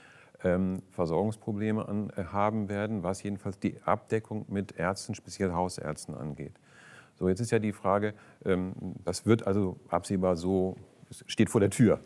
Versorgungsprobleme 0.91 1.87
an, 1.87 2.09
äh, 2.15 2.23
haben 2.25 2.69
werden, 2.69 3.03
was 3.03 3.23
jedenfalls 3.23 3.59
die 3.59 3.77
Abdeckung 3.85 4.45
mit 4.49 4.77
Ärzten, 4.77 5.15
speziell 5.15 5.51
Hausärzten 5.51 6.15
angeht. 6.15 6.53
So, 7.15 7.29
jetzt 7.29 7.39
ist 7.39 7.51
ja 7.51 7.59
die 7.59 7.73
Frage, 7.73 8.13
ähm, 8.45 8.73
das 9.03 9.25
wird 9.25 9.45
also 9.45 9.77
absehbar 9.89 10.35
so, 10.35 10.75
steht 11.27 11.49
vor 11.49 11.61
der 11.61 11.69
Tür. 11.69 11.99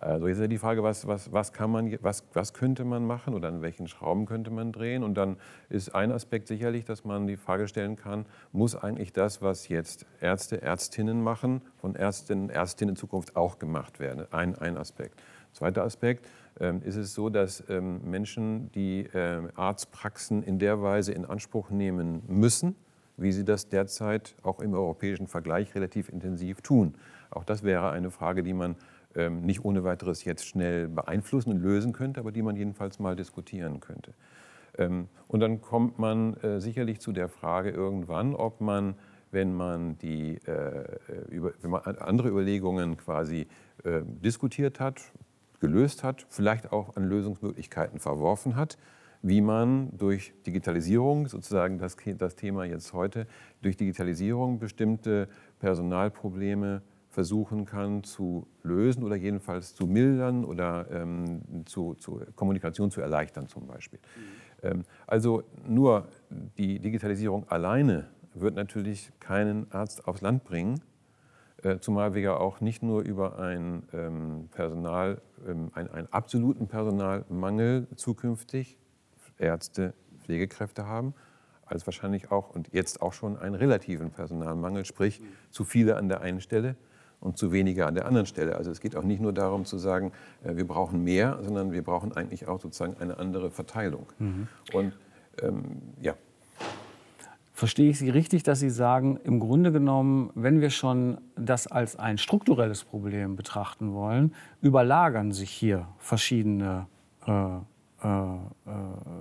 Also 0.00 0.28
jetzt 0.28 0.38
ist 0.38 0.42
ja 0.42 0.48
die 0.48 0.58
Frage, 0.58 0.82
was, 0.82 1.06
was, 1.06 1.30
was, 1.30 1.52
kann 1.52 1.70
man, 1.70 1.98
was, 2.00 2.24
was 2.32 2.54
könnte 2.54 2.84
man 2.84 3.06
machen 3.06 3.34
oder 3.34 3.48
an 3.48 3.60
welchen 3.60 3.86
Schrauben 3.86 4.24
könnte 4.24 4.50
man 4.50 4.72
drehen? 4.72 5.04
Und 5.04 5.14
dann 5.14 5.36
ist 5.68 5.94
ein 5.94 6.10
Aspekt 6.10 6.48
sicherlich, 6.48 6.86
dass 6.86 7.04
man 7.04 7.26
die 7.26 7.36
Frage 7.36 7.68
stellen 7.68 7.96
kann, 7.96 8.24
muss 8.50 8.74
eigentlich 8.74 9.12
das, 9.12 9.42
was 9.42 9.68
jetzt 9.68 10.06
Ärzte, 10.22 10.62
Ärztinnen 10.62 11.22
machen, 11.22 11.60
von 11.76 11.96
Ärztinnen, 11.96 12.48
Ärztinnen 12.48 12.94
in 12.94 12.96
Zukunft 12.96 13.36
auch 13.36 13.58
gemacht 13.58 14.00
werden? 14.00 14.26
Ein, 14.32 14.56
ein 14.56 14.78
Aspekt. 14.78 15.22
Zweiter 15.52 15.84
Aspekt, 15.84 16.26
ähm, 16.26 16.39
ist 16.60 16.96
es 16.96 17.14
so, 17.14 17.30
dass 17.30 17.64
ähm, 17.70 18.00
Menschen 18.04 18.70
die 18.72 19.00
äh, 19.00 19.48
Arztpraxen 19.54 20.42
in 20.42 20.58
der 20.58 20.82
Weise 20.82 21.12
in 21.12 21.24
Anspruch 21.24 21.70
nehmen 21.70 22.22
müssen, 22.28 22.76
wie 23.16 23.32
sie 23.32 23.44
das 23.44 23.68
derzeit 23.68 24.34
auch 24.42 24.60
im 24.60 24.74
europäischen 24.74 25.26
Vergleich 25.26 25.74
relativ 25.74 26.08
intensiv 26.10 26.60
tun. 26.60 26.94
Auch 27.30 27.44
das 27.44 27.62
wäre 27.62 27.90
eine 27.90 28.10
Frage, 28.10 28.42
die 28.42 28.52
man 28.52 28.76
ähm, 29.14 29.42
nicht 29.42 29.64
ohne 29.64 29.84
weiteres 29.84 30.24
jetzt 30.24 30.46
schnell 30.46 30.88
beeinflussen 30.88 31.50
und 31.50 31.60
lösen 31.60 31.92
könnte, 31.92 32.20
aber 32.20 32.32
die 32.32 32.42
man 32.42 32.56
jedenfalls 32.56 32.98
mal 32.98 33.16
diskutieren 33.16 33.80
könnte. 33.80 34.12
Ähm, 34.78 35.08
und 35.28 35.40
dann 35.40 35.60
kommt 35.60 35.98
man 35.98 36.34
äh, 36.34 36.60
sicherlich 36.60 37.00
zu 37.00 37.12
der 37.12 37.28
Frage 37.28 37.70
irgendwann, 37.70 38.34
ob 38.34 38.60
man, 38.60 38.94
wenn 39.30 39.54
man, 39.54 39.98
die, 39.98 40.36
äh, 40.46 40.84
über, 41.28 41.52
wenn 41.60 41.70
man 41.70 41.82
andere 41.82 42.28
Überlegungen 42.28 42.96
quasi 42.96 43.46
äh, 43.84 44.02
diskutiert 44.04 44.80
hat, 44.80 45.00
gelöst 45.60 46.02
hat, 46.02 46.26
vielleicht 46.28 46.72
auch 46.72 46.96
an 46.96 47.04
Lösungsmöglichkeiten 47.04 48.00
verworfen 48.00 48.56
hat, 48.56 48.78
wie 49.22 49.40
man 49.40 49.96
durch 49.96 50.32
Digitalisierung, 50.46 51.28
sozusagen 51.28 51.78
das, 51.78 51.96
das 52.16 52.36
Thema 52.36 52.64
jetzt 52.64 52.92
heute, 52.92 53.26
durch 53.62 53.76
Digitalisierung 53.76 54.58
bestimmte 54.58 55.28
Personalprobleme 55.58 56.82
versuchen 57.10 57.66
kann 57.66 58.04
zu 58.04 58.46
lösen 58.62 59.02
oder 59.02 59.16
jedenfalls 59.16 59.74
zu 59.74 59.86
mildern 59.86 60.44
oder 60.44 60.86
ähm, 60.90 61.42
zu, 61.66 61.94
zu, 61.94 62.22
Kommunikation 62.36 62.90
zu 62.90 63.00
erleichtern 63.00 63.48
zum 63.48 63.66
Beispiel. 63.66 63.98
Mhm. 63.98 64.68
Ähm, 64.70 64.84
also 65.06 65.42
nur 65.66 66.08
die 66.56 66.78
Digitalisierung 66.78 67.48
alleine 67.48 68.06
wird 68.34 68.54
natürlich 68.54 69.10
keinen 69.18 69.70
Arzt 69.72 70.06
aufs 70.06 70.20
Land 70.20 70.44
bringen, 70.44 70.80
zumal 71.80 72.14
wir 72.14 72.22
ja 72.22 72.36
auch 72.36 72.60
nicht 72.60 72.82
nur 72.82 73.02
über 73.02 73.38
ein, 73.38 73.82
ähm, 73.92 74.48
Personal, 74.50 75.20
ähm, 75.46 75.70
ein, 75.74 75.90
einen 75.90 76.08
absoluten 76.12 76.68
Personalmangel 76.68 77.86
zukünftig, 77.96 78.78
Ärzte, 79.38 79.94
Pflegekräfte 80.20 80.86
haben, 80.86 81.14
als 81.66 81.86
wahrscheinlich 81.86 82.30
auch 82.30 82.50
und 82.50 82.72
jetzt 82.72 83.00
auch 83.02 83.12
schon 83.12 83.38
einen 83.38 83.54
relativen 83.54 84.10
Personalmangel, 84.10 84.84
sprich 84.84 85.20
zu 85.50 85.64
viele 85.64 85.96
an 85.96 86.08
der 86.08 86.20
einen 86.20 86.40
Stelle 86.40 86.76
und 87.20 87.36
zu 87.36 87.52
weniger 87.52 87.86
an 87.86 87.94
der 87.94 88.06
anderen 88.06 88.26
Stelle. 88.26 88.56
Also 88.56 88.70
es 88.70 88.80
geht 88.80 88.96
auch 88.96 89.04
nicht 89.04 89.20
nur 89.20 89.32
darum 89.32 89.64
zu 89.64 89.78
sagen, 89.78 90.12
äh, 90.42 90.56
wir 90.56 90.66
brauchen 90.66 91.04
mehr, 91.04 91.38
sondern 91.42 91.72
wir 91.72 91.82
brauchen 91.82 92.12
eigentlich 92.12 92.48
auch 92.48 92.60
sozusagen 92.60 92.96
eine 92.98 93.18
andere 93.18 93.50
Verteilung. 93.50 94.06
Mhm. 94.18 94.48
Und 94.72 94.98
ähm, 95.42 95.82
ja. 96.00 96.14
Verstehe 97.60 97.90
ich 97.90 97.98
Sie 97.98 98.08
richtig, 98.08 98.42
dass 98.42 98.60
Sie 98.60 98.70
sagen, 98.70 99.20
im 99.22 99.38
Grunde 99.38 99.70
genommen, 99.70 100.30
wenn 100.34 100.62
wir 100.62 100.70
schon 100.70 101.18
das 101.36 101.66
als 101.66 101.94
ein 101.94 102.16
strukturelles 102.16 102.84
Problem 102.84 103.36
betrachten 103.36 103.92
wollen, 103.92 104.34
überlagern 104.62 105.30
sich 105.30 105.50
hier 105.50 105.86
verschiedene 105.98 106.86
äh, 107.26 107.32
äh, 107.32 107.56
äh 108.02 108.38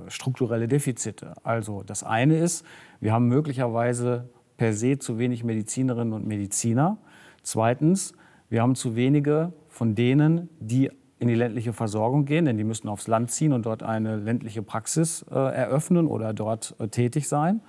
strukturelle 0.07 0.69
Defizite. 0.69 1.33
Also 1.43 1.83
das 1.83 2.05
eine 2.05 2.37
ist, 2.37 2.65
wir 3.01 3.11
haben 3.11 3.27
möglicherweise 3.27 4.29
per 4.55 4.71
se 4.71 4.97
zu 4.97 5.19
wenig 5.19 5.43
Medizinerinnen 5.43 6.13
und 6.13 6.25
Mediziner. 6.25 6.97
Zweitens, 7.43 8.13
wir 8.47 8.61
haben 8.61 8.75
zu 8.75 8.95
wenige 8.95 9.51
von 9.67 9.95
denen, 9.95 10.47
die 10.61 10.89
in 11.19 11.27
die 11.27 11.35
ländliche 11.35 11.73
Versorgung 11.73 12.23
gehen, 12.23 12.45
denn 12.45 12.55
die 12.55 12.63
müssen 12.63 12.87
aufs 12.87 13.07
Land 13.07 13.31
ziehen 13.31 13.51
und 13.51 13.65
dort 13.65 13.83
eine 13.83 14.15
ländliche 14.15 14.61
Praxis 14.63 15.25
äh, 15.29 15.35
eröffnen 15.35 16.07
oder 16.07 16.33
dort 16.33 16.73
äh, 16.79 16.87
tätig 16.87 17.27
sein. 17.27 17.59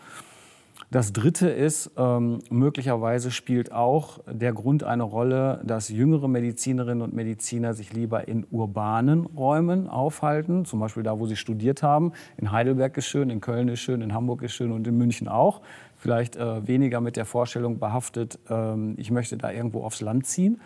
Das 0.93 1.13
Dritte 1.13 1.49
ist, 1.49 1.93
ähm, 1.97 2.41
möglicherweise 2.51 3.31
spielt 3.31 3.71
auch 3.71 4.19
der 4.29 4.53
Grund 4.53 4.83
eine 4.83 5.05
Rolle, 5.05 5.61
dass 5.65 5.89
jüngere 5.89 6.27
Medizinerinnen 6.27 7.01
und 7.01 7.15
Mediziner 7.15 7.75
sich 7.75 7.93
lieber 7.93 8.27
in 8.27 8.45
urbanen 8.51 9.27
Räumen 9.27 9.89
aufhalten, 9.89 10.65
zum 10.65 10.81
Beispiel 10.81 11.05
da, 11.05 11.21
wo 11.21 11.27
sie 11.27 11.37
studiert 11.37 11.85
haben. 11.85 12.11
In 12.39 12.51
Heidelberg 12.51 12.97
ist 12.97 13.07
schön, 13.07 13.31
in 13.31 13.41
Köln 13.41 13.69
ist 13.69 13.79
schön, 13.79 14.03
in 14.03 14.13
Hamburg 14.13 14.43
ist 14.43 14.53
schön 14.53 14.73
und 14.73 14.85
in 14.85 14.99
München 14.99 15.29
auch 15.29 15.61
vielleicht 15.97 16.35
äh, 16.37 16.67
weniger 16.67 17.01
mit 17.01 17.17
der 17.17 17.27
Vorstellung 17.27 17.79
behaftet, 17.79 18.39
ähm, 18.49 18.95
ich 18.97 19.11
möchte 19.11 19.37
da 19.37 19.53
irgendwo 19.53 19.85
aufs 19.85 20.01
Land 20.01 20.27
ziehen. 20.27 20.61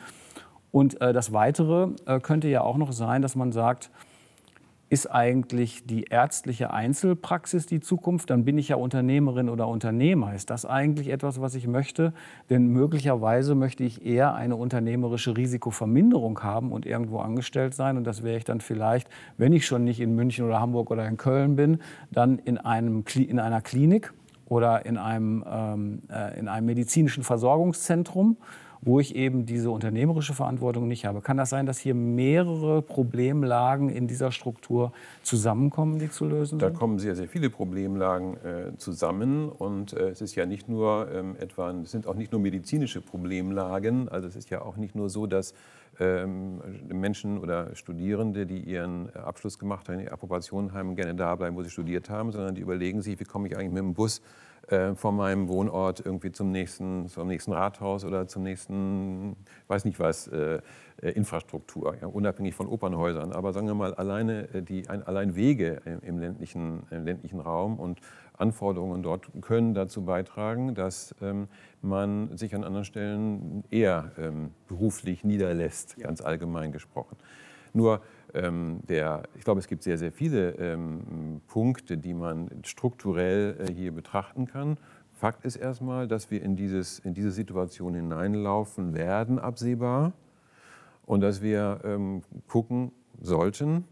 Und 0.71 1.01
äh, 1.01 1.13
das 1.13 1.33
Weitere 1.33 1.89
äh, 2.07 2.21
könnte 2.21 2.49
ja 2.49 2.63
auch 2.63 2.77
noch 2.77 2.93
sein, 2.93 3.21
dass 3.21 3.37
man 3.37 3.53
sagt, 3.53 3.91
ist 4.95 5.11
eigentlich 5.11 5.85
die 5.87 6.05
ärztliche 6.05 6.73
Einzelpraxis 6.73 7.67
die 7.67 7.81
Zukunft? 7.81 8.31
Dann 8.31 8.45
bin 8.45 8.57
ich 8.59 8.69
ja 8.69 8.77
Unternehmerin 8.77 9.49
oder 9.49 9.67
Unternehmer. 9.67 10.37
Ist 10.37 10.51
das 10.51 10.65
eigentlich 10.65 11.09
etwas, 11.09 11.41
was 11.41 11.57
ich 11.57 11.67
möchte? 11.67 12.13
Denn 12.49 12.69
möglicherweise 12.69 13.57
möchte 13.57 13.83
ich 13.83 14.07
eher 14.07 14.37
eine 14.37 14.55
unternehmerische 14.55 15.37
Risikoverminderung 15.37 16.45
haben 16.45 16.71
und 16.71 16.87
irgendwo 16.87 17.19
angestellt 17.19 17.75
sein. 17.75 17.97
Und 17.97 18.05
das 18.05 18.23
wäre 18.23 18.37
ich 18.37 18.45
dann 18.45 18.61
vielleicht, 18.61 19.09
wenn 19.37 19.53
ich 19.53 19.67
schon 19.67 19.83
nicht 19.83 19.99
in 19.99 20.15
München 20.15 20.47
oder 20.47 20.61
Hamburg 20.61 20.93
oder 20.93 21.09
in 21.09 21.17
Köln 21.17 21.57
bin, 21.57 21.79
dann 22.13 22.39
in, 22.39 22.57
einem, 22.57 23.03
in 23.17 23.41
einer 23.41 23.63
Klinik 23.63 24.13
oder 24.47 24.87
in 24.87 24.97
einem, 24.97 25.45
ähm, 25.45 26.03
äh, 26.09 26.39
in 26.39 26.47
einem 26.47 26.67
medizinischen 26.67 27.25
Versorgungszentrum, 27.25 28.37
wo 28.85 29.01
ich 29.01 29.17
eben 29.17 29.47
diese 29.47 29.71
unternehmerische 29.71 30.35
Verantwortung 30.35 30.89
nicht 30.89 31.07
habe. 31.07 31.21
Kann 31.21 31.37
das 31.37 31.51
sein, 31.51 31.67
dass 31.67 31.79
hier 31.79 31.95
mehrere 31.95 32.83
Problemlagen 32.83 33.89
in 33.89 34.07
dieser 34.07 34.31
Struktur 34.31 34.93
zusammenkommen, 35.23 35.99
die 35.99 36.11
zu 36.11 36.27
lösen 36.27 36.61
sind? 36.61 36.63
Da 36.63 36.71
kommen 36.71 36.99
sehr, 36.99 37.17
sehr 37.17 37.29
viele 37.29 37.49
Problemlagen 37.49 38.37
äh, 38.45 38.77
zusammen 38.77 39.49
und 39.49 39.95
äh, 39.95 40.11
es 40.11 40.21
ist 40.21 40.35
ja 40.35 40.45
nicht 40.45 40.69
nur 40.69 41.11
ähm, 41.13 41.37
etwa, 41.41 41.71
es 41.71 41.91
sind 41.91 42.07
auch 42.07 42.15
nicht 42.15 42.33
nur 42.33 42.41
medizinische 42.41 43.01
Problemlagen, 43.01 44.09
also 44.09 44.29
es 44.29 44.37
ist 44.37 44.51
ja 44.51 44.63
auch 44.63 44.77
nicht 44.77 44.95
nur 44.95 45.09
so, 45.09 45.27
dass 45.27 45.55
Menschen 45.99 47.39
oder 47.39 47.75
Studierende, 47.75 48.47
die 48.47 48.61
ihren 48.61 49.15
Abschluss 49.15 49.59
gemacht 49.59 49.89
haben, 49.89 50.01
in 50.01 50.09
Approbation 50.09 50.73
haben, 50.73 50.97
gerne 50.97 51.15
da 51.15 51.35
bleiben, 51.37 51.57
wo 51.57 51.63
sie 51.63 51.71
studiert 51.71 52.11
haben, 52.11 52.33
sondern 52.33 52.55
die 52.55 52.63
überlegen 52.63 53.03
sich, 53.03 53.21
wie 53.21 53.25
komme 53.25 53.49
ich 53.49 53.57
eigentlich 53.57 53.73
mit 53.73 53.83
dem 53.83 53.95
Bus 53.95 54.21
äh, 54.69 54.95
von 54.95 55.15
meinem 55.17 55.49
Wohnort 55.49 56.01
irgendwie 56.05 56.33
zum 56.33 56.51
nächsten, 56.51 57.09
zum 57.09 57.29
nächsten 57.29 57.53
Rathaus 57.53 58.05
oder 58.05 58.27
zum 58.27 58.43
nächsten, 58.43 59.37
weiß 59.69 59.85
nicht 59.85 60.01
was, 60.01 60.27
äh, 60.29 60.61
äh, 61.03 61.11
Infrastruktur, 61.11 61.97
ja, 62.01 62.07
unabhängig 62.07 62.55
von 62.55 62.67
Opernhäusern. 62.67 63.33
Aber 63.33 63.53
sagen 63.53 63.67
wir 63.67 63.75
mal, 63.75 63.95
alleine 63.95 64.63
die, 64.63 64.89
ein, 64.89 65.03
allein 65.03 65.37
Wege 65.37 65.83
im 66.03 66.19
ländlichen, 66.19 66.85
im 66.91 67.05
ländlichen 67.05 67.41
Raum 67.41 67.79
und 67.79 68.01
Anforderungen 68.37 69.03
dort 69.03 69.31
können 69.41 69.75
dazu 69.75 70.05
beitragen, 70.05 70.75
dass 70.75 71.15
ähm, 71.23 71.49
man 71.83 72.37
sich 72.37 72.55
an 72.55 72.65
anderen 72.65 72.85
Stellen 72.85 73.65
eher 73.71 74.13
ähm, 74.19 74.51
beruflich 74.67 75.25
niederlässt, 75.25 75.97
ganz 75.99 76.21
allgemein 76.21 76.73
gesprochen. 76.73 77.17
Nur 77.73 78.03
ähm, 78.35 78.81
der, 78.89 79.25
ich 79.37 79.45
glaube, 79.45 79.61
es 79.61 79.69
gibt 79.69 79.83
sehr, 79.83 79.99
sehr 79.99 80.13
viele 80.13 80.53
ähm, 80.53 81.41
Punkte, 81.47 81.97
die 81.97 82.15
man 82.15 82.49
strukturell 82.65 83.57
äh, 83.61 83.73
hier 83.73 83.93
betrachten 83.93 84.47
kann. 84.47 84.79
Fakt 85.13 85.45
ist 85.45 85.57
erstmal, 85.57 86.09
dass 86.09 86.31
wir 86.31 86.43
in, 86.43 86.57
dieses, 86.57 86.99
in 86.99 87.15
diese 87.15 87.31
Situation 87.31 87.95
hineinlaufen 87.95 88.95
werden, 88.95 89.39
absehbar. 89.39 90.13
Und 91.07 91.21
dass 91.21 91.43
wir 91.43 91.81
ähm, 91.85 92.23
gucken 92.49 92.91
sollten, 93.21 93.85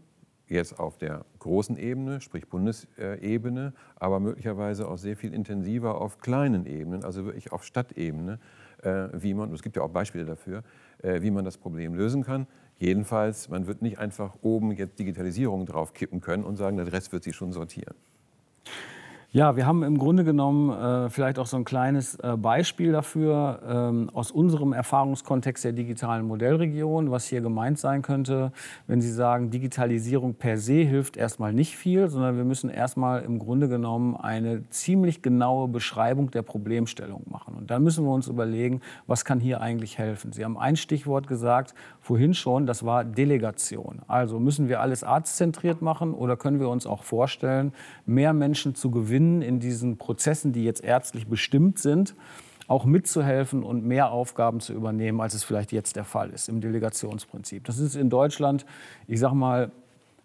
jetzt 0.47 0.79
auf 0.79 0.97
der 0.97 1.25
großen 1.39 1.77
Ebene, 1.77 2.21
sprich 2.21 2.47
Bundesebene, 2.47 3.73
aber 3.95 4.19
möglicherweise 4.19 4.87
auch 4.87 4.97
sehr 4.97 5.15
viel 5.15 5.33
intensiver 5.33 5.99
auf 6.01 6.19
kleinen 6.19 6.65
Ebenen, 6.65 7.03
also 7.03 7.25
wirklich 7.25 7.51
auf 7.51 7.63
Stadtebene, 7.63 8.39
äh, 8.81 9.07
wie 9.13 9.33
man, 9.33 9.53
es 9.53 9.63
gibt 9.63 9.75
ja 9.75 9.81
auch 9.81 9.89
Beispiele 9.89 10.25
dafür, 10.25 10.63
äh, 11.01 11.21
wie 11.21 11.31
man 11.31 11.45
das 11.45 11.57
Problem 11.57 11.93
lösen 11.95 12.23
kann. 12.23 12.47
Jedenfalls, 12.77 13.49
man 13.49 13.67
wird 13.67 13.81
nicht 13.81 13.99
einfach 13.99 14.35
oben 14.41 14.71
jetzt 14.71 14.99
Digitalisierung 14.99 15.65
draufkippen 15.65 16.21
können 16.21 16.43
und 16.43 16.57
sagen, 16.57 16.77
der 16.77 16.91
Rest 16.91 17.13
wird 17.13 17.23
sich 17.23 17.35
schon 17.35 17.51
sortieren. 17.53 17.95
Ja, 19.35 19.55
wir 19.55 19.65
haben 19.65 19.81
im 19.81 19.97
Grunde 19.97 20.23
genommen 20.23 20.69
äh, 20.69 21.09
vielleicht 21.09 21.39
auch 21.39 21.47
so 21.47 21.57
ein 21.57 21.63
kleines 21.63 22.13
äh, 22.19 22.37
Beispiel 22.37 22.91
dafür 22.91 23.61
ähm, 23.67 24.11
aus 24.13 24.29
unserem 24.29 24.73
Erfahrungskontext 24.73 25.63
der 25.63 25.71
digitalen 25.71 26.27
Modellregion, 26.27 27.09
was 27.09 27.25
hier 27.25 27.41
gemeint 27.41 27.79
sein 27.79 28.03
könnte, 28.03 28.51
wenn 28.85 29.01
Sie 29.01 29.11
sagen, 29.11 29.49
Digitalisierung 29.49 30.35
per 30.35 30.59
se 30.59 30.83
hilft 30.83 31.17
erstmal 31.17 31.51
nicht 31.51 31.75
viel, 31.75 32.09
sondern 32.09 32.37
wir 32.37 32.43
müssen 32.43 32.69
erstmal 32.69 33.23
im 33.23 33.39
Grunde 33.39 33.67
genommen 33.69 34.15
eine 34.15 34.69
ziemlich 34.69 35.23
genaue 35.23 35.67
Beschreibung 35.67 36.29
der 36.29 36.43
Problemstellung 36.43 37.23
machen. 37.27 37.55
Und 37.55 37.71
dann 37.71 37.81
müssen 37.81 38.05
wir 38.05 38.11
uns 38.11 38.27
überlegen, 38.27 38.81
was 39.07 39.25
kann 39.25 39.39
hier 39.39 39.61
eigentlich 39.61 39.97
helfen. 39.97 40.31
Sie 40.31 40.45
haben 40.45 40.59
ein 40.59 40.75
Stichwort 40.75 41.25
gesagt, 41.25 41.73
vorhin 42.01 42.35
schon, 42.35 42.67
das 42.67 42.85
war 42.85 43.03
Delegation. 43.03 44.03
Also 44.07 44.39
müssen 44.39 44.69
wir 44.69 44.79
alles 44.79 45.03
arztzentriert 45.03 45.81
machen 45.81 46.13
oder 46.13 46.37
können 46.37 46.59
wir 46.59 46.69
uns 46.69 46.85
auch 46.85 47.01
vorstellen, 47.01 47.73
mehr 48.05 48.33
Menschen 48.33 48.75
zu 48.75 48.91
gewinnen, 48.91 49.22
Sinn 49.23 49.41
in 49.41 49.59
diesen 49.59 49.97
Prozessen, 49.97 50.51
die 50.51 50.65
jetzt 50.65 50.83
ärztlich 50.83 51.27
bestimmt 51.27 51.79
sind, 51.79 52.13
auch 52.67 52.85
mitzuhelfen 52.85 53.63
und 53.63 53.85
mehr 53.85 54.11
Aufgaben 54.11 54.59
zu 54.59 54.73
übernehmen, 54.73 55.21
als 55.21 55.33
es 55.33 55.43
vielleicht 55.43 55.71
jetzt 55.71 55.95
der 55.95 56.03
Fall 56.03 56.29
ist 56.29 56.49
im 56.49 56.61
Delegationsprinzip. 56.61 57.63
Das 57.65 57.77
ist 57.77 57.95
in 57.95 58.09
Deutschland, 58.09 58.65
ich 59.07 59.19
sage 59.19 59.35
mal, 59.35 59.71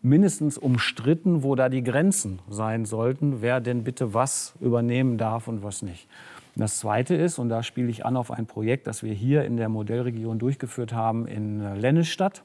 mindestens 0.03 0.59
umstritten, 0.59 1.43
wo 1.43 1.55
da 1.57 1.69
die 1.69 1.83
Grenzen 1.83 2.39
sein 2.49 2.85
sollten, 2.85 3.43
wer 3.43 3.61
denn 3.61 3.83
bitte 3.83 4.15
was 4.15 4.55
übernehmen 4.61 5.19
darf 5.19 5.49
und 5.49 5.63
was 5.63 5.83
nicht. 5.83 6.09
Das 6.55 6.79
Zweite 6.79 7.15
ist, 7.15 7.39
und 7.39 7.49
da 7.49 7.63
spiele 7.63 7.89
ich 7.89 8.05
an 8.05 8.17
auf 8.17 8.31
ein 8.31 8.47
Projekt, 8.47 8.87
das 8.87 9.03
wir 9.03 9.13
hier 9.13 9.45
in 9.45 9.57
der 9.57 9.69
Modellregion 9.69 10.39
durchgeführt 10.39 10.93
haben 10.93 11.27
in 11.27 11.61
Lennestadt 11.77 12.43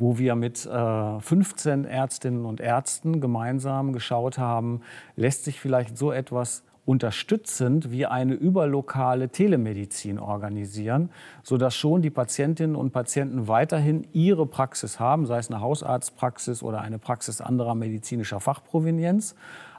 wo 0.00 0.16
wir 0.18 0.34
mit 0.34 0.66
äh, 0.66 1.20
15 1.20 1.84
Ärztinnen 1.84 2.46
und 2.46 2.60
Ärzten 2.60 3.20
gemeinsam 3.20 3.92
geschaut 3.92 4.38
haben, 4.38 4.80
lässt 5.14 5.44
sich 5.44 5.60
vielleicht 5.60 5.96
so 5.96 6.10
etwas 6.10 6.64
unterstützend 6.86 7.90
wie 7.90 8.06
eine 8.06 8.32
überlokale 8.32 9.28
Telemedizin 9.28 10.18
organisieren, 10.18 11.10
sodass 11.42 11.76
schon 11.76 12.00
die 12.00 12.10
Patientinnen 12.10 12.74
und 12.74 12.92
Patienten 12.92 13.46
weiterhin 13.46 14.06
ihre 14.12 14.46
Praxis 14.46 14.98
haben, 14.98 15.26
sei 15.26 15.38
es 15.38 15.50
eine 15.50 15.60
Hausarztpraxis 15.60 16.62
oder 16.62 16.80
eine 16.80 16.98
Praxis 16.98 17.42
anderer 17.42 17.74
medizinischer 17.74 18.40
Fachprovenienz, 18.40 19.34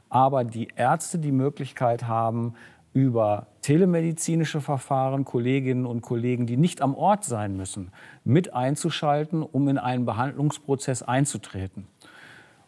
aber 0.08 0.44
die 0.44 0.68
Ärzte 0.76 1.18
die 1.18 1.32
Möglichkeit 1.32 2.06
haben, 2.06 2.54
über 2.92 3.46
telemedizinische 3.62 4.60
Verfahren 4.60 5.24
Kolleginnen 5.24 5.86
und 5.86 6.02
Kollegen, 6.02 6.46
die 6.46 6.56
nicht 6.56 6.82
am 6.82 6.94
Ort 6.94 7.24
sein 7.24 7.56
müssen, 7.56 7.90
mit 8.24 8.52
einzuschalten, 8.54 9.42
um 9.42 9.68
in 9.68 9.78
einen 9.78 10.04
Behandlungsprozess 10.04 11.02
einzutreten. 11.02 11.86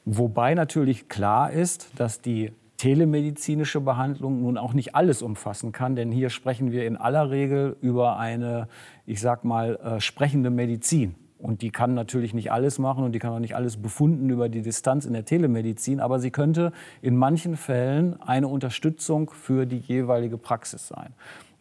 Wobei 0.04 0.54
natürlich 0.54 1.08
klar 1.08 1.50
ist, 1.50 1.90
dass 1.96 2.20
die 2.20 2.52
telemedizinische 2.76 3.80
Behandlung 3.80 4.42
nun 4.42 4.58
auch 4.58 4.74
nicht 4.74 4.94
alles 4.94 5.22
umfassen 5.22 5.72
kann, 5.72 5.96
denn 5.96 6.10
hier 6.10 6.28
sprechen 6.28 6.72
wir 6.72 6.86
in 6.86 6.96
aller 6.96 7.30
Regel 7.30 7.76
über 7.80 8.18
eine, 8.18 8.68
ich 9.06 9.20
sag 9.20 9.44
mal, 9.44 9.76
äh, 9.76 10.00
sprechende 10.00 10.50
Medizin. 10.50 11.14
Und 11.38 11.62
die 11.62 11.70
kann 11.70 11.94
natürlich 11.94 12.32
nicht 12.32 12.52
alles 12.52 12.78
machen 12.78 13.04
und 13.04 13.12
die 13.12 13.18
kann 13.18 13.32
auch 13.32 13.38
nicht 13.38 13.56
alles 13.56 13.76
befunden 13.76 14.30
über 14.30 14.48
die 14.48 14.62
Distanz 14.62 15.04
in 15.04 15.12
der 15.12 15.24
Telemedizin, 15.24 16.00
aber 16.00 16.18
sie 16.18 16.30
könnte 16.30 16.72
in 17.02 17.16
manchen 17.16 17.56
Fällen 17.56 18.20
eine 18.22 18.48
Unterstützung 18.48 19.30
für 19.30 19.66
die 19.66 19.78
jeweilige 19.78 20.38
Praxis 20.38 20.88
sein. 20.88 21.12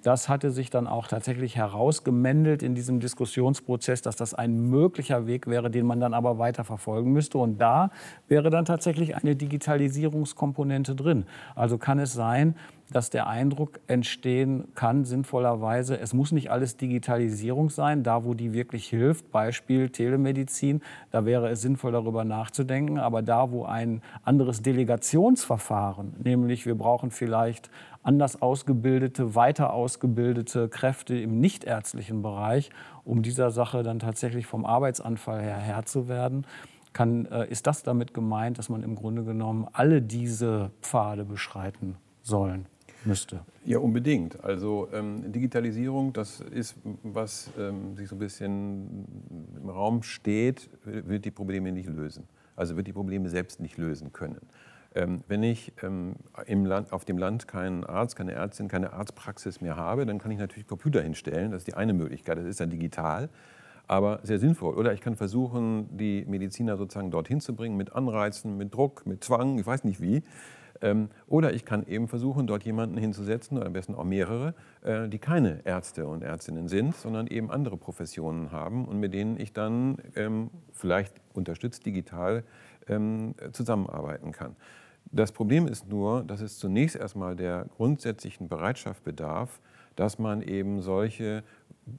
Das 0.04 0.28
hatte 0.28 0.52
sich 0.52 0.70
dann 0.70 0.86
auch 0.86 1.08
tatsächlich 1.08 1.56
herausgemändelt 1.56 2.62
in 2.62 2.76
diesem 2.76 3.00
Diskussionsprozess, 3.00 4.02
dass 4.02 4.18
das 4.18 4.34
ein 4.34 4.70
möglicher 4.70 5.28
Weg 5.28 5.48
wäre, 5.48 5.72
den 5.72 5.86
man 5.86 6.02
dann 6.02 6.14
aber 6.14 6.38
weiter 6.38 6.66
verfolgen 6.66 7.14
müsste. 7.14 7.38
Und 7.38 7.60
da 7.60 7.90
wäre 8.28 8.50
dann 8.50 8.66
tatsächlich 8.66 9.16
eine 9.16 9.38
Digitalisierungskomponente 9.38 10.94
drin. 10.94 11.26
Also 11.56 11.78
kann 11.78 12.00
es 12.00 12.12
sein, 12.12 12.56
dass 12.92 13.10
der 13.10 13.28
Eindruck 13.28 13.80
entstehen 13.88 14.68
kann, 14.76 15.06
sinnvollerweise, 15.06 15.98
es 16.00 16.14
muss 16.14 16.32
nicht 16.32 16.52
alles 16.52 16.78
Digitalisierung 16.78 17.70
sein, 17.70 18.04
da 18.04 18.24
wo 18.24 18.34
die 18.34 18.54
wirklich 18.54 18.88
hilft, 18.88 19.32
Beispiel 19.32 19.90
Telemedizin, 19.90 20.82
da 21.10 21.26
wäre 21.26 21.50
es 21.50 21.62
sinnvoll 21.62 21.94
darüber 21.94 22.24
nachzudenken, 22.24 23.00
aber 23.00 23.22
da 23.22 23.52
wo 23.52 23.64
ein 23.64 24.02
anderes 24.24 24.62
Delegationsverfahren, 24.62 26.14
nämlich 26.24 26.66
wir 26.66 26.76
brauchen 26.76 27.10
vielleicht 27.10 27.72
anders 28.04 28.42
ausgebildete, 28.42 29.36
weiter 29.36 29.74
ausgebildete 29.74 30.70
Kräfte 30.70 31.18
im 31.18 31.40
nichtärztlichen 31.40 32.22
Bereich, 32.22 32.70
um 33.04 33.24
dieser 33.24 33.52
Sache 33.52 33.84
dann 33.84 34.00
tatsächlich 34.00 34.46
vom 34.46 34.66
Arbeitsanfall 34.66 35.42
her 35.42 35.58
Herr 35.58 35.86
zu 35.86 36.08
werden, 36.08 36.46
kann, 36.92 37.26
äh, 37.26 37.50
ist 37.50 37.66
das 37.66 37.84
damit 37.84 38.14
gemeint, 38.14 38.60
dass 38.60 38.70
man 38.70 38.84
im 38.84 38.96
Grunde 38.96 39.24
genommen 39.24 39.68
alle 39.74 40.02
diese 40.02 40.72
Pfade 40.82 41.26
beschreiten 41.26 41.96
sollen 42.22 42.68
müsste. 43.06 43.42
Ja, 43.66 43.80
unbedingt. 43.80 44.42
Also 44.44 44.88
ähm, 44.94 45.32
Digitalisierung, 45.32 46.14
das 46.14 46.40
ist, 46.40 46.76
was 47.04 47.52
ähm, 47.58 47.96
sich 47.96 48.08
so 48.08 48.16
ein 48.16 48.20
bisschen 48.20 49.06
im 49.62 49.70
Raum 49.70 50.04
steht, 50.04 50.70
wird 50.86 51.26
die 51.26 51.32
Probleme 51.32 51.72
nicht 51.72 51.90
lösen. 51.90 52.26
Also 52.56 52.76
wird 52.78 52.88
die 52.88 52.94
Probleme 52.94 53.30
selbst 53.30 53.60
nicht 53.60 53.78
lösen 53.78 54.14
können. 54.14 54.42
Ähm, 54.96 55.24
wenn 55.28 55.42
ich 55.42 55.74
ähm, 55.82 56.16
im 56.46 56.66
Land, 56.66 56.94
auf 56.94 57.04
dem 57.04 57.18
Land 57.18 57.48
keinen 57.48 57.84
Arzt, 57.84 58.16
keine 58.16 58.34
Ärztin, 58.34 58.68
keine 58.68 58.94
Arztpraxis 58.94 59.60
mehr 59.60 59.76
habe, 59.76 60.06
dann 60.06 60.20
kann 60.20 60.32
ich 60.32 60.38
natürlich 60.38 60.68
Computer 60.68 61.02
hinstellen. 61.02 61.52
Das 61.52 61.62
ist 61.62 61.68
die 61.68 61.74
eine 61.74 61.94
Möglichkeit. 61.94 62.38
Das 62.38 62.46
ist 62.46 62.60
dann 62.60 62.70
digital, 62.70 63.30
aber 63.88 64.20
sehr 64.24 64.38
sinnvoll. 64.38 64.76
Oder 64.76 64.94
ich 64.94 65.02
kann 65.02 65.16
versuchen, 65.16 65.98
die 65.98 66.26
Mediziner 66.26 66.78
sozusagen 66.78 67.10
dorthin 67.10 67.42
zu 67.42 67.56
bringen 67.56 67.76
mit 67.76 67.94
Anreizen, 67.94 68.56
mit 68.56 68.74
Druck, 68.74 69.06
mit 69.08 69.24
Zwang, 69.24 69.58
ich 69.58 69.66
weiß 69.66 69.84
nicht 69.84 70.00
wie. 70.00 70.22
Ähm, 70.82 71.10
oder 71.28 71.54
ich 71.54 71.66
kann 71.66 71.88
eben 71.88 72.08
versuchen, 72.08 72.46
dort 72.46 72.64
jemanden 72.64 72.98
hinzusetzen, 72.98 73.58
oder 73.58 73.66
am 73.66 73.74
besten 73.74 73.96
auch 73.96 74.04
mehrere, 74.04 74.54
äh, 74.84 75.10
die 75.10 75.18
keine 75.18 75.62
Ärzte 75.66 76.06
und 76.06 76.22
Ärztinnen 76.22 76.68
sind, 76.68 76.96
sondern 76.96 77.26
eben 77.26 77.50
andere 77.50 77.78
Professionen 77.78 78.52
haben 78.52 78.86
und 78.86 79.00
mit 79.00 79.14
denen 79.14 79.40
ich 79.40 79.54
dann 79.54 79.98
vielleicht 80.72 81.16
unterstützt 81.34 81.86
digital 81.86 82.44
zusammenarbeiten 83.54 84.34
kann. 84.34 84.58
Das 85.16 85.32
Problem 85.32 85.68
ist 85.68 85.88
nur, 85.88 86.24
dass 86.24 86.42
es 86.42 86.58
zunächst 86.58 86.96
erstmal 86.96 87.36
der 87.36 87.68
grundsätzlichen 87.78 88.48
Bereitschaft 88.48 89.04
bedarf, 89.04 89.60
dass 89.96 90.18
man 90.18 90.42
eben 90.42 90.82
solche 90.82 91.44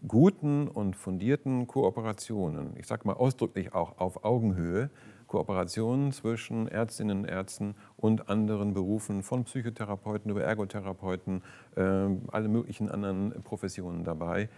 guten 0.08 0.66
und 0.66 0.96
fundierten 0.96 1.68
Kooperationen, 1.68 2.74
ich 2.76 2.88
sage 2.88 3.06
mal 3.06 3.12
ausdrücklich 3.12 3.72
auch 3.72 3.98
auf 3.98 4.24
Augenhöhe, 4.24 4.90
Kooperationen 5.28 6.10
zwischen 6.10 6.66
Ärztinnen 6.66 7.20
und 7.20 7.24
Ärzten 7.26 7.76
und 7.96 8.28
anderen 8.28 8.74
Berufen, 8.74 9.22
von 9.22 9.44
Psychotherapeuten 9.44 10.32
über 10.32 10.42
Ergotherapeuten, 10.42 11.42
äh, 11.76 11.80
alle 11.80 12.48
möglichen 12.48 12.90
anderen 12.90 13.30
Professionen 13.44 14.02
dabei, 14.02 14.48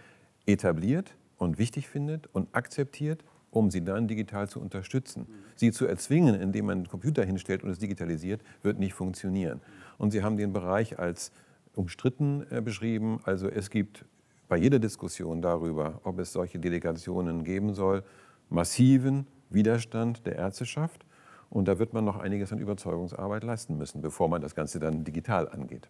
etabliert 0.47 1.15
und 1.37 1.59
wichtig 1.59 1.87
findet 1.87 2.27
und 2.33 2.55
akzeptiert, 2.55 3.23
um 3.51 3.71
sie 3.71 3.83
dann 3.83 4.07
digital 4.07 4.49
zu 4.49 4.59
unterstützen. 4.59 5.27
Sie 5.55 5.71
zu 5.71 5.85
erzwingen, 5.85 6.35
indem 6.35 6.65
man 6.67 6.79
einen 6.79 6.87
Computer 6.87 7.23
hinstellt 7.23 7.63
und 7.63 7.69
es 7.69 7.79
digitalisiert, 7.79 8.41
wird 8.61 8.79
nicht 8.79 8.93
funktionieren. 8.93 9.61
Und 9.97 10.11
Sie 10.11 10.23
haben 10.23 10.37
den 10.37 10.53
Bereich 10.53 10.99
als 10.99 11.31
umstritten 11.73 12.45
äh, 12.49 12.61
beschrieben. 12.61 13.19
Also 13.23 13.47
es 13.47 13.69
gibt 13.69 14.05
bei 14.47 14.57
jeder 14.57 14.79
Diskussion 14.79 15.41
darüber, 15.41 16.01
ob 16.03 16.19
es 16.19 16.33
solche 16.33 16.59
Delegationen 16.59 17.43
geben 17.43 17.73
soll, 17.73 18.03
massiven 18.49 19.27
Widerstand 19.49 20.25
der 20.25 20.35
Ärzteschaft. 20.35 21.05
Und 21.49 21.67
da 21.67 21.79
wird 21.79 21.93
man 21.93 22.03
noch 22.03 22.17
einiges 22.17 22.51
an 22.51 22.59
Überzeugungsarbeit 22.59 23.43
leisten 23.43 23.77
müssen, 23.77 24.01
bevor 24.01 24.27
man 24.27 24.41
das 24.41 24.55
Ganze 24.55 24.79
dann 24.79 25.03
digital 25.03 25.47
angeht. 25.47 25.89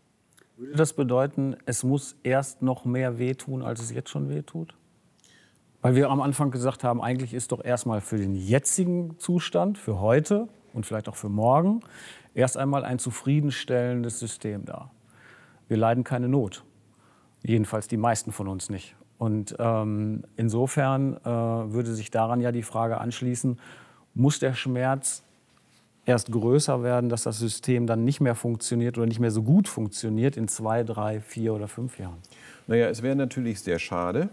Würde 0.55 0.75
das 0.75 0.93
bedeuten, 0.93 1.55
es 1.65 1.83
muss 1.83 2.15
erst 2.23 2.61
noch 2.61 2.85
mehr 2.85 3.19
wehtun, 3.19 3.61
als 3.61 3.79
es 3.79 3.91
jetzt 3.91 4.09
schon 4.09 4.29
wehtut? 4.29 4.75
Weil 5.87 5.95
wir 5.95 6.09
am 6.09 6.19
Anfang 6.19 6.51
gesagt 6.51 6.83
haben, 6.83 7.01
eigentlich 7.01 7.33
ist 7.33 7.53
doch 7.53 7.63
erstmal 7.63 8.01
für 8.01 8.17
den 8.17 8.35
jetzigen 8.35 9.17
Zustand, 9.19 9.77
für 9.77 10.01
heute 10.01 10.49
und 10.73 10.85
vielleicht 10.85 11.07
auch 11.07 11.15
für 11.15 11.29
morgen, 11.29 11.79
erst 12.33 12.57
einmal 12.57 12.83
ein 12.83 12.99
zufriedenstellendes 12.99 14.19
System 14.19 14.65
da. 14.65 14.91
Wir 15.69 15.77
leiden 15.77 16.03
keine 16.03 16.27
Not. 16.27 16.65
Jedenfalls 17.41 17.87
die 17.87 17.95
meisten 17.95 18.33
von 18.33 18.49
uns 18.49 18.69
nicht. 18.69 18.97
Und 19.17 19.55
ähm, 19.59 20.25
insofern 20.35 21.15
äh, 21.23 21.25
würde 21.25 21.93
sich 21.93 22.11
daran 22.11 22.41
ja 22.41 22.51
die 22.51 22.63
Frage 22.63 22.99
anschließen, 22.99 23.57
muss 24.13 24.39
der 24.39 24.55
Schmerz 24.55 25.23
erst 26.03 26.33
größer 26.33 26.83
werden, 26.83 27.07
dass 27.07 27.23
das 27.23 27.39
System 27.39 27.87
dann 27.87 28.03
nicht 28.03 28.19
mehr 28.19 28.35
funktioniert 28.35 28.97
oder 28.97 29.07
nicht 29.07 29.21
mehr 29.21 29.31
so 29.31 29.41
gut 29.41 29.69
funktioniert 29.69 30.35
in 30.35 30.49
zwei, 30.49 30.83
drei, 30.83 31.21
vier 31.21 31.53
oder 31.53 31.69
fünf 31.69 31.97
Jahren? 31.97 32.17
Naja, 32.67 32.89
es 32.89 33.01
wäre 33.03 33.15
natürlich 33.15 33.61
sehr 33.61 33.79
schade, 33.79 34.27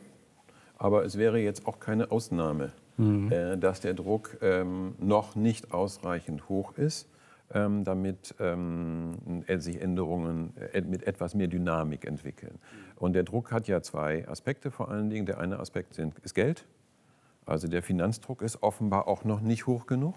aber 0.79 1.05
es 1.05 1.19
wäre 1.19 1.39
jetzt 1.39 1.67
auch 1.67 1.81
keine 1.81 2.11
Ausnahme, 2.11 2.73
mhm. 2.97 3.31
äh, 3.33 3.57
dass 3.57 3.81
der 3.81 3.95
Druck 3.95 4.39
ähm, 4.43 4.95
noch 4.99 5.37
nicht 5.37 5.73
ausreichend 5.73 6.49
hoch 6.49 6.77
ist, 6.77 7.09
ähm, 7.53 7.85
damit 7.85 8.35
ähm, 8.41 9.45
sich 9.59 9.81
Änderungen 9.81 10.55
äh, 10.73 10.81
mit 10.83 11.07
etwas 11.07 11.35
mehr 11.35 11.49
Dynamik 11.49 12.05
entwickeln. 12.07 12.59
Und 12.97 13.13
der 13.15 13.23
Druck 13.23 13.53
hat 13.53 13.69
ja 13.69 13.83
zwei 13.83 14.27
Aspekte 14.29 14.71
vor 14.71 14.91
allen 14.91 15.11
Dingen. 15.11 15.27
Der 15.27 15.39
eine 15.39 15.59
Aspekt 15.59 15.95
sind, 15.95 16.19
ist 16.21 16.35
Geld. 16.35 16.67
Also 17.47 17.69
der 17.69 17.83
Finanzdruck 17.83 18.43
ist 18.43 18.63
offenbar 18.63 19.07
auch 19.07 19.25
noch 19.25 19.41
nicht 19.41 19.67
hoch 19.67 19.87
genug. 19.87 20.15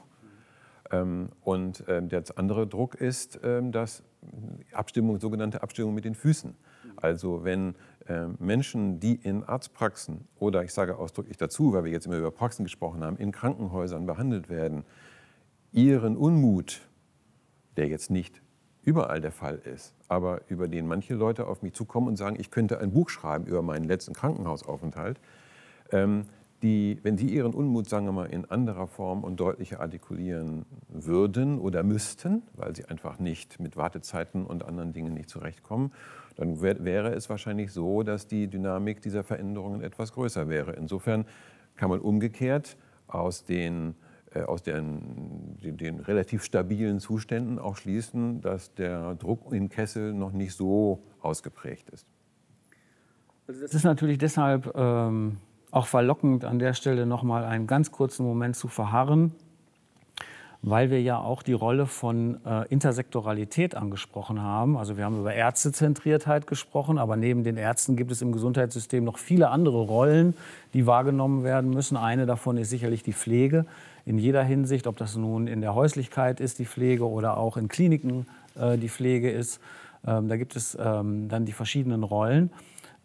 Ähm, 0.92 1.30
und 1.42 1.84
ähm, 1.88 2.10
der 2.10 2.24
andere 2.36 2.68
Druck 2.68 2.96
ist, 2.96 3.40
ähm, 3.44 3.72
dass 3.72 4.04
Abstimmung, 4.72 5.20
sogenannte 5.20 5.62
Abstimmung 5.62 5.94
mit 5.94 6.06
den 6.06 6.16
Füßen. 6.16 6.56
Also 6.96 7.44
wenn 7.44 7.76
Menschen, 8.40 9.00
die 9.00 9.16
in 9.16 9.44
Arztpraxen 9.44 10.28
oder 10.40 10.64
ich 10.64 10.74
sage 10.74 10.98
ausdrücklich 10.98 11.38
dazu, 11.38 11.74
weil 11.74 11.84
wir 11.84 11.92
jetzt 11.92 12.06
immer 12.06 12.18
über 12.18 12.32
Praxen 12.32 12.64
gesprochen 12.64 13.04
haben, 13.04 13.18
in 13.18 13.32
Krankenhäusern 13.32 14.06
behandelt 14.06 14.50
werden, 14.50 14.86
ihren 15.72 16.18
Unmut, 16.18 16.82
der 17.76 17.88
jetzt 17.88 18.10
nicht 18.10 18.42
überall 18.84 19.20
der 19.20 19.34
Fall 19.34 19.58
ist, 19.58 19.94
aber 20.08 20.42
über 20.48 20.70
den 20.70 20.88
manche 20.88 21.14
Leute 21.14 21.48
auf 21.48 21.62
mich 21.62 21.74
zukommen 21.74 22.08
und 22.08 22.16
sagen, 22.16 22.38
ich 22.40 22.52
könnte 22.52 22.80
ein 22.80 22.94
Buch 22.94 23.10
schreiben 23.10 23.46
über 23.46 23.62
meinen 23.62 23.84
letzten 23.84 24.14
Krankenhausaufenthalt, 24.14 25.20
die, 26.64 27.00
wenn 27.04 27.18
Sie 27.18 27.28
Ihren 27.28 27.54
Unmut, 27.54 27.88
sagen 27.88 28.06
wir 28.06 28.12
mal, 28.12 28.26
in 28.26 28.46
anderer 28.46 28.88
Form 28.88 29.24
und 29.24 29.40
deutlicher 29.40 29.80
artikulieren 29.80 30.66
würden 30.90 31.60
oder 31.60 31.84
müssten, 31.84 32.44
weil 32.54 32.76
Sie 32.76 32.86
einfach 32.86 33.20
nicht 33.20 33.60
mit 33.60 33.78
Wartezeiten 33.78 34.46
und 34.46 34.66
anderen 34.66 34.94
Dingen 34.94 35.14
nicht 35.14 35.30
zurechtkommen, 35.30 35.92
dann 36.36 36.62
wär, 36.62 36.84
wäre 36.84 37.14
es 37.14 37.30
wahrscheinlich 37.30 37.72
so, 37.72 38.04
dass 38.04 38.28
die 38.28 38.48
Dynamik 38.48 39.02
dieser 39.02 39.24
Veränderungen 39.24 39.82
etwas 39.82 40.14
größer 40.14 40.50
wäre. 40.50 40.74
Insofern 40.74 41.26
kann 41.76 41.90
man 41.90 42.00
umgekehrt 42.00 42.78
aus 43.08 43.44
den 43.46 43.96
äh, 44.34 44.42
aus 44.42 44.62
den, 44.62 45.58
den, 45.64 45.78
den, 45.78 46.00
relativ 46.00 46.44
stabilen 46.44 47.00
Zuständen 47.00 47.60
auch 47.60 47.78
schließen, 47.78 48.42
dass 48.42 48.74
der 48.74 49.16
Druck 49.16 49.54
im 49.54 49.70
Kessel 49.70 50.14
noch 50.14 50.34
nicht 50.34 50.54
so 50.54 51.02
ausgeprägt 51.22 51.90
ist. 51.92 52.08
Also 53.48 53.62
das 53.62 53.74
ist 53.74 53.86
natürlich 53.86 54.18
deshalb 54.18 54.70
ähm, 54.76 55.38
auch 55.72 55.88
verlockend, 55.88 56.46
an 56.46 56.60
der 56.60 56.74
Stelle 56.74 57.06
noch 57.06 57.24
mal 57.24 57.44
einen 57.44 57.68
ganz 57.68 57.92
kurzen 57.92 58.26
Moment 58.26 58.56
zu 58.56 58.68
verharren, 58.68 59.34
weil 60.62 60.90
wir 60.90 61.02
ja 61.02 61.20
auch 61.20 61.44
die 61.44 61.54
Rolle 61.54 61.86
von 61.86 62.44
äh, 62.46 62.68
Intersektoralität 62.70 63.76
angesprochen 63.76 64.42
haben. 64.42 64.78
Also 64.78 64.98
wir 64.98 65.06
haben 65.06 65.20
über 65.20 65.34
Ärztezentriertheit 65.34 66.48
gesprochen, 66.48 66.98
aber 66.98 67.16
neben 67.16 67.44
den 67.44 67.58
Ärzten 67.58 67.96
gibt 67.96 68.12
es 68.12 68.22
im 68.22 68.32
Gesundheitssystem 68.32 69.04
noch 69.04 69.18
viele 69.18 69.50
andere 69.50 69.82
Rollen, 69.82 70.34
die 70.74 70.88
wahrgenommen 70.88 71.44
werden 71.44 71.70
müssen. 71.70 71.98
Eine 71.98 72.26
davon 72.26 72.58
ist 72.58 72.70
sicherlich 72.70 73.04
die 73.04 73.14
Pflege 73.14 73.66
in 74.06 74.18
jeder 74.18 74.42
Hinsicht, 74.42 74.88
ob 74.88 74.96
das 74.96 75.18
nun 75.18 75.48
in 75.48 75.60
der 75.60 75.76
Häuslichkeit 75.76 76.40
ist, 76.40 76.60
die 76.60 76.66
Pflege, 76.66 77.08
oder 77.10 77.38
auch 77.38 77.58
in 77.58 77.68
Kliniken 77.68 78.26
äh, 78.58 78.78
die 78.78 78.88
Pflege 78.88 79.30
ist. 79.30 79.60
Ähm, 80.08 80.30
da 80.30 80.38
gibt 80.38 80.56
es 80.56 80.78
ähm, 80.80 81.28
dann 81.28 81.46
die 81.46 81.52
verschiedenen 81.52 82.04
Rollen. 82.04 82.50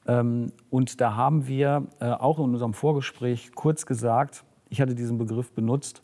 Ähm, 0.07 0.53
und 0.71 1.01
da 1.01 1.17
haben 1.17 1.47
wir 1.47 1.87
äh, 2.01 2.07
auch 2.07 2.39
in 2.39 2.45
unserem 2.47 2.75
Vorgespräch 2.75 3.53
kurz 3.55 3.87
gesagt, 3.87 4.45
ich 4.69 4.81
hatte 4.81 4.95
diesen 4.95 5.19
Begriff 5.19 5.53
benutzt, 5.53 6.03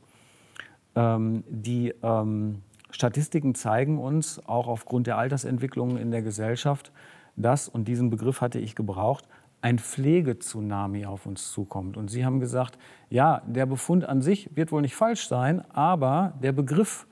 ähm, 0.95 1.45
die 1.49 1.95
ähm, 2.03 2.63
Statistiken 2.91 3.55
zeigen 3.55 3.99
uns, 3.99 4.41
auch 4.47 4.69
aufgrund 4.69 5.07
der 5.07 5.19
Altersentwicklungen 5.19 5.97
in 5.97 6.11
der 6.11 6.23
Gesellschaft, 6.23 6.93
dass, 7.37 7.69
und 7.69 7.87
diesen 7.87 8.11
Begriff 8.11 8.41
hatte 8.41 8.59
ich 8.59 8.75
gebraucht, 8.75 9.27
ein 9.61 9.79
Pflegetsunami 9.79 11.07
auf 11.07 11.27
uns 11.27 11.51
zukommt. 11.53 11.97
Und 11.97 12.09
Sie 12.09 12.25
haben 12.25 12.41
gesagt, 12.41 12.79
ja, 13.11 13.43
der 13.47 13.67
Befund 13.67 14.05
an 14.05 14.23
sich 14.23 14.55
wird 14.57 14.71
wohl 14.73 14.83
nicht 14.83 14.95
falsch 14.95 15.27
sein, 15.27 15.63
aber 15.73 16.35
der 16.43 16.53
Begriff 16.53 17.07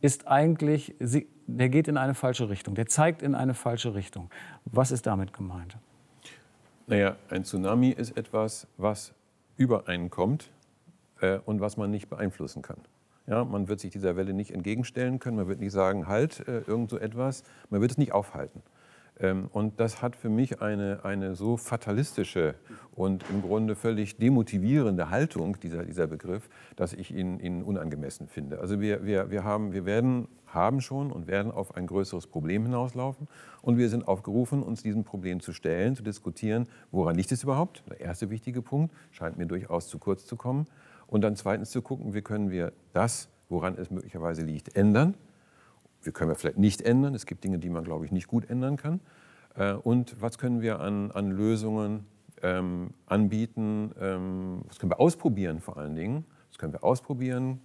ist 0.00 0.28
eigentlich, 0.28 0.94
der 1.46 1.68
geht 1.68 1.88
in 1.88 1.96
eine 1.96 2.14
falsche 2.14 2.48
Richtung, 2.48 2.74
der 2.76 2.86
zeigt 2.86 3.22
in 3.22 3.34
eine 3.34 3.54
falsche 3.54 3.94
Richtung. 3.94 4.30
Was 4.64 4.92
ist 4.92 5.06
damit 5.06 5.32
gemeint? 5.32 5.76
Naja, 6.88 7.16
ein 7.28 7.44
Tsunami 7.44 7.90
ist 7.90 8.16
etwas, 8.16 8.66
was 8.78 9.12
über 9.58 9.88
einen 9.88 10.08
kommt 10.08 10.50
äh, 11.20 11.38
und 11.44 11.60
was 11.60 11.76
man 11.76 11.90
nicht 11.90 12.08
beeinflussen 12.08 12.62
kann. 12.62 12.78
Ja, 13.26 13.44
man 13.44 13.68
wird 13.68 13.78
sich 13.80 13.90
dieser 13.90 14.16
Welle 14.16 14.32
nicht 14.32 14.52
entgegenstellen 14.52 15.18
können, 15.18 15.36
man 15.36 15.48
wird 15.48 15.60
nicht 15.60 15.72
sagen, 15.72 16.08
halt, 16.08 16.48
äh, 16.48 16.60
irgend 16.60 16.88
so 16.88 16.98
etwas, 16.98 17.44
man 17.68 17.82
wird 17.82 17.90
es 17.90 17.98
nicht 17.98 18.12
aufhalten. 18.12 18.62
Ähm, 19.20 19.48
und 19.52 19.80
das 19.80 20.02
hat 20.02 20.16
für 20.16 20.28
mich 20.28 20.62
eine, 20.62 21.04
eine 21.04 21.34
so 21.34 21.56
fatalistische 21.56 22.54
und 22.92 23.24
im 23.30 23.42
Grunde 23.42 23.74
völlig 23.74 24.16
demotivierende 24.16 25.10
Haltung, 25.10 25.58
dieser, 25.60 25.84
dieser 25.84 26.06
Begriff, 26.06 26.48
dass 26.76 26.92
ich 26.92 27.14
ihn, 27.14 27.40
ihn 27.40 27.62
unangemessen 27.62 28.28
finde. 28.28 28.60
Also 28.60 28.80
wir, 28.80 29.04
wir, 29.04 29.30
wir, 29.30 29.44
haben, 29.44 29.72
wir 29.72 29.84
werden, 29.84 30.28
haben 30.46 30.80
schon 30.80 31.10
und 31.10 31.26
werden 31.26 31.52
auf 31.52 31.76
ein 31.76 31.86
größeres 31.86 32.26
Problem 32.26 32.64
hinauslaufen. 32.64 33.28
Und 33.62 33.76
wir 33.76 33.88
sind 33.88 34.06
aufgerufen, 34.06 34.62
uns 34.62 34.82
diesem 34.82 35.04
Problem 35.04 35.40
zu 35.40 35.52
stellen, 35.52 35.96
zu 35.96 36.02
diskutieren, 36.02 36.68
woran 36.90 37.16
liegt 37.16 37.32
es 37.32 37.42
überhaupt? 37.42 37.82
Der 37.90 38.00
erste 38.00 38.30
wichtige 38.30 38.62
Punkt 38.62 38.94
scheint 39.10 39.36
mir 39.36 39.46
durchaus 39.46 39.88
zu 39.88 39.98
kurz 39.98 40.26
zu 40.26 40.36
kommen. 40.36 40.66
Und 41.06 41.22
dann 41.22 41.36
zweitens 41.36 41.70
zu 41.70 41.82
gucken, 41.82 42.14
wie 42.14 42.22
können 42.22 42.50
wir 42.50 42.72
das, 42.92 43.28
woran 43.48 43.76
es 43.78 43.90
möglicherweise 43.90 44.42
liegt, 44.42 44.76
ändern 44.76 45.14
wir 46.02 46.12
können 46.12 46.30
wir 46.30 46.36
vielleicht 46.36 46.58
nicht 46.58 46.82
ändern. 46.82 47.14
Es 47.14 47.26
gibt 47.26 47.44
Dinge, 47.44 47.58
die 47.58 47.70
man, 47.70 47.84
glaube 47.84 48.04
ich, 48.04 48.12
nicht 48.12 48.28
gut 48.28 48.48
ändern 48.48 48.76
kann. 48.76 49.00
Äh, 49.54 49.74
und 49.74 50.20
was 50.20 50.38
können 50.38 50.60
wir 50.60 50.80
an, 50.80 51.10
an 51.10 51.30
Lösungen 51.30 52.06
ähm, 52.42 52.90
anbieten? 53.06 53.92
Ähm, 54.00 54.62
was 54.66 54.78
können 54.78 54.92
wir 54.92 55.00
ausprobieren 55.00 55.60
vor 55.60 55.76
allen 55.76 55.94
Dingen? 55.94 56.24
Das 56.50 56.58
können 56.58 56.72
wir 56.72 56.84
ausprobieren, 56.84 57.60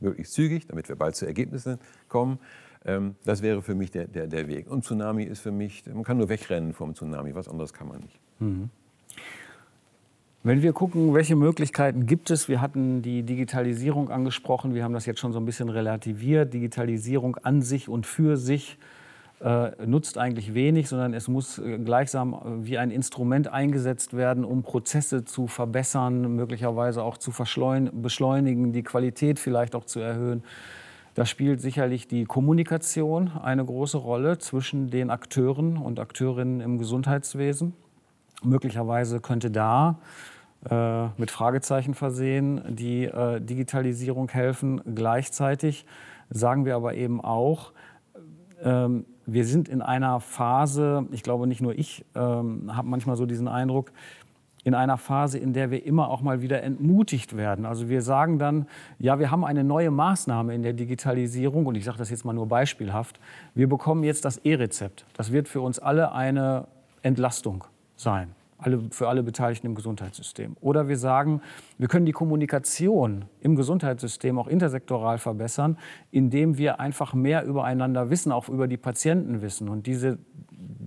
möglichst 0.00 0.32
zügig, 0.34 0.66
damit 0.66 0.88
wir 0.88 0.96
bald 0.96 1.16
zu 1.16 1.26
Ergebnissen 1.26 1.78
kommen. 2.08 2.38
Ähm, 2.84 3.16
das 3.24 3.42
wäre 3.42 3.62
für 3.62 3.74
mich 3.74 3.90
der, 3.90 4.06
der, 4.06 4.26
der 4.26 4.48
Weg. 4.48 4.70
Und 4.70 4.84
Tsunami 4.84 5.24
ist 5.24 5.40
für 5.40 5.50
mich, 5.50 5.84
man 5.86 6.04
kann 6.04 6.18
nur 6.18 6.28
wegrennen 6.28 6.72
vom 6.72 6.94
Tsunami, 6.94 7.34
was 7.34 7.48
anderes 7.48 7.72
kann 7.72 7.88
man 7.88 8.00
nicht. 8.00 8.20
Mhm. 8.38 8.70
Wenn 10.48 10.62
wir 10.62 10.72
gucken, 10.72 11.12
welche 11.12 11.36
Möglichkeiten 11.36 12.06
gibt 12.06 12.30
es, 12.30 12.48
wir 12.48 12.62
hatten 12.62 13.02
die 13.02 13.22
Digitalisierung 13.22 14.08
angesprochen, 14.08 14.74
wir 14.74 14.82
haben 14.82 14.94
das 14.94 15.04
jetzt 15.04 15.20
schon 15.20 15.30
so 15.30 15.38
ein 15.38 15.44
bisschen 15.44 15.68
relativiert. 15.68 16.54
Digitalisierung 16.54 17.36
an 17.42 17.60
sich 17.60 17.90
und 17.90 18.06
für 18.06 18.38
sich 18.38 18.78
äh, 19.42 19.72
nutzt 19.84 20.16
eigentlich 20.16 20.54
wenig, 20.54 20.88
sondern 20.88 21.12
es 21.12 21.28
muss 21.28 21.58
äh, 21.58 21.76
gleichsam 21.76 22.32
äh, 22.32 22.66
wie 22.66 22.78
ein 22.78 22.90
Instrument 22.90 23.48
eingesetzt 23.48 24.16
werden, 24.16 24.42
um 24.42 24.62
Prozesse 24.62 25.26
zu 25.26 25.48
verbessern, 25.48 26.34
möglicherweise 26.34 27.02
auch 27.02 27.18
zu 27.18 27.30
beschleunigen, 27.30 28.72
die 28.72 28.82
Qualität 28.82 29.38
vielleicht 29.38 29.74
auch 29.74 29.84
zu 29.84 30.00
erhöhen. 30.00 30.42
Da 31.12 31.26
spielt 31.26 31.60
sicherlich 31.60 32.08
die 32.08 32.24
Kommunikation 32.24 33.32
eine 33.32 33.66
große 33.66 33.98
Rolle 33.98 34.38
zwischen 34.38 34.88
den 34.88 35.10
Akteuren 35.10 35.76
und 35.76 36.00
Akteurinnen 36.00 36.62
im 36.62 36.78
Gesundheitswesen. 36.78 37.74
Möglicherweise 38.42 39.20
könnte 39.20 39.50
da 39.50 39.98
äh, 40.68 41.06
mit 41.16 41.30
Fragezeichen 41.30 41.94
versehen 41.94 42.62
die 42.68 43.04
äh, 43.04 43.40
Digitalisierung 43.40 44.28
helfen. 44.28 44.80
Gleichzeitig 44.94 45.86
sagen 46.30 46.64
wir 46.64 46.76
aber 46.76 46.94
eben 46.94 47.20
auch, 47.20 47.72
ähm, 48.62 49.04
wir 49.26 49.44
sind 49.44 49.68
in 49.68 49.82
einer 49.82 50.20
Phase, 50.20 51.06
ich 51.12 51.22
glaube 51.22 51.46
nicht 51.46 51.60
nur 51.60 51.78
ich 51.78 52.04
ähm, 52.14 52.74
habe 52.74 52.88
manchmal 52.88 53.16
so 53.16 53.26
diesen 53.26 53.46
Eindruck, 53.46 53.92
in 54.64 54.74
einer 54.74 54.98
Phase, 54.98 55.38
in 55.38 55.52
der 55.52 55.70
wir 55.70 55.86
immer 55.86 56.10
auch 56.10 56.20
mal 56.20 56.42
wieder 56.42 56.62
entmutigt 56.62 57.36
werden. 57.36 57.64
Also 57.64 57.88
wir 57.88 58.02
sagen 58.02 58.38
dann, 58.38 58.66
ja, 58.98 59.18
wir 59.18 59.30
haben 59.30 59.44
eine 59.44 59.64
neue 59.64 59.90
Maßnahme 59.90 60.54
in 60.54 60.62
der 60.62 60.72
Digitalisierung 60.72 61.66
und 61.66 61.74
ich 61.76 61.84
sage 61.84 61.98
das 61.98 62.10
jetzt 62.10 62.24
mal 62.24 62.32
nur 62.32 62.48
beispielhaft. 62.48 63.20
Wir 63.54 63.68
bekommen 63.68 64.02
jetzt 64.02 64.24
das 64.24 64.38
E-Rezept. 64.38 65.06
Das 65.14 65.32
wird 65.32 65.48
für 65.48 65.60
uns 65.60 65.78
alle 65.78 66.12
eine 66.12 66.66
Entlastung 67.02 67.64
sein, 67.96 68.34
alle, 68.58 68.82
für 68.90 69.08
alle 69.08 69.22
Beteiligten 69.22 69.68
im 69.68 69.74
Gesundheitssystem. 69.74 70.56
Oder 70.60 70.88
wir 70.88 70.98
sagen, 70.98 71.40
wir 71.78 71.88
können 71.88 72.06
die 72.06 72.12
Kommunikation 72.12 73.24
im 73.40 73.56
Gesundheitssystem 73.56 74.38
auch 74.38 74.48
intersektoral 74.48 75.18
verbessern, 75.18 75.78
indem 76.10 76.58
wir 76.58 76.80
einfach 76.80 77.14
mehr 77.14 77.44
übereinander 77.44 78.10
wissen, 78.10 78.32
auch 78.32 78.48
über 78.48 78.68
die 78.68 78.76
Patienten 78.76 79.40
wissen. 79.40 79.68
Und 79.68 79.86
diese 79.86 80.18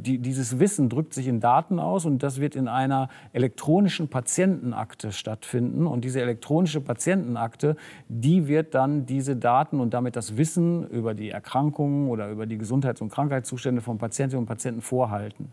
die, 0.01 0.17
dieses 0.17 0.59
Wissen 0.59 0.89
drückt 0.89 1.13
sich 1.13 1.27
in 1.27 1.39
Daten 1.39 1.79
aus 1.79 2.05
und 2.05 2.23
das 2.23 2.39
wird 2.39 2.55
in 2.55 2.67
einer 2.67 3.09
elektronischen 3.33 4.07
Patientenakte 4.07 5.11
stattfinden. 5.11 5.87
Und 5.87 6.03
diese 6.03 6.21
elektronische 6.21 6.81
Patientenakte, 6.81 7.75
die 8.07 8.47
wird 8.47 8.73
dann 8.73 9.05
diese 9.05 9.35
Daten 9.35 9.79
und 9.79 9.93
damit 9.93 10.15
das 10.15 10.37
Wissen 10.37 10.87
über 10.89 11.13
die 11.13 11.29
Erkrankungen 11.29 12.09
oder 12.09 12.29
über 12.29 12.45
die 12.45 12.57
Gesundheits- 12.57 13.01
und 13.01 13.11
Krankheitszustände 13.11 13.81
von 13.81 13.97
Patientinnen 13.97 14.41
und 14.41 14.47
Patienten 14.47 14.81
vorhalten. 14.81 15.51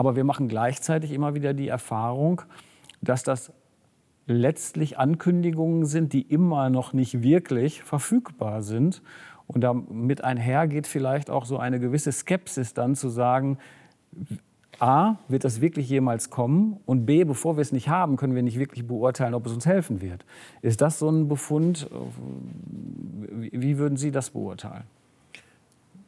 Aber 0.00 0.16
wir 0.16 0.24
machen 0.24 0.48
gleichzeitig 0.48 1.12
immer 1.12 1.34
wieder 1.34 1.52
die 1.52 1.68
Erfahrung, 1.68 2.40
dass 3.02 3.22
das 3.22 3.52
letztlich 4.26 4.98
Ankündigungen 4.98 5.84
sind, 5.84 6.14
die 6.14 6.22
immer 6.22 6.70
noch 6.70 6.94
nicht 6.94 7.22
wirklich 7.22 7.82
verfügbar 7.82 8.62
sind 8.62 9.02
und 9.46 9.60
damit 9.60 10.24
einher 10.24 10.68
geht 10.68 10.86
vielleicht 10.86 11.28
auch 11.28 11.44
so 11.44 11.58
eine 11.58 11.78
gewisse 11.80 12.12
Skepsis 12.12 12.72
dann 12.72 12.96
zu 12.96 13.10
sagen, 13.10 13.58
A, 14.78 15.16
wird 15.28 15.44
das 15.44 15.60
wirklich 15.60 15.90
jemals 15.90 16.30
kommen? 16.30 16.80
Und 16.86 17.04
B, 17.04 17.24
bevor 17.24 17.58
wir 17.58 17.60
es 17.60 17.70
nicht 17.70 17.90
haben, 17.90 18.16
können 18.16 18.34
wir 18.34 18.42
nicht 18.42 18.58
wirklich 18.58 18.86
beurteilen, 18.86 19.34
ob 19.34 19.44
es 19.44 19.52
uns 19.52 19.66
helfen 19.66 20.00
wird. 20.00 20.24
Ist 20.62 20.80
das 20.80 20.98
so 20.98 21.10
ein 21.10 21.28
Befund? 21.28 21.90
Wie 23.28 23.76
würden 23.76 23.98
Sie 23.98 24.12
das 24.12 24.30
beurteilen? 24.30 24.84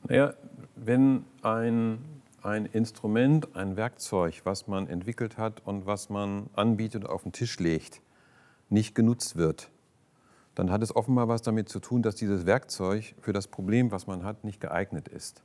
Naja, 0.09 0.33
wenn 0.76 1.24
ein, 1.42 1.98
ein 2.42 2.66
Instrument, 2.66 3.55
ein 3.55 3.76
Werkzeug, 3.76 4.40
was 4.44 4.66
man 4.66 4.88
entwickelt 4.88 5.38
hat 5.38 5.62
und 5.64 5.87
was 5.87 6.11
man 6.11 6.48
anbietet, 6.55 7.07
auf 7.07 7.22
den 7.22 7.33
Tisch 7.33 7.59
legt, 7.59 8.00
nicht 8.68 8.94
genutzt 8.94 9.37
wird, 9.37 9.70
dann 10.55 10.70
hat 10.70 10.83
es 10.83 10.94
offenbar 10.94 11.28
was 11.28 11.42
damit 11.42 11.68
zu 11.68 11.81
tun, 11.81 12.02
dass 12.02 12.16
dieses 12.16 12.44
Werkzeug 12.46 13.14
für 13.20 13.33
das 13.33 13.48
Problem, 13.48 13.90
was 13.90 14.07
man 14.07 14.24
hat, 14.24 14.44
nicht 14.44 14.61
geeignet 14.61 15.09
ist. 15.09 15.42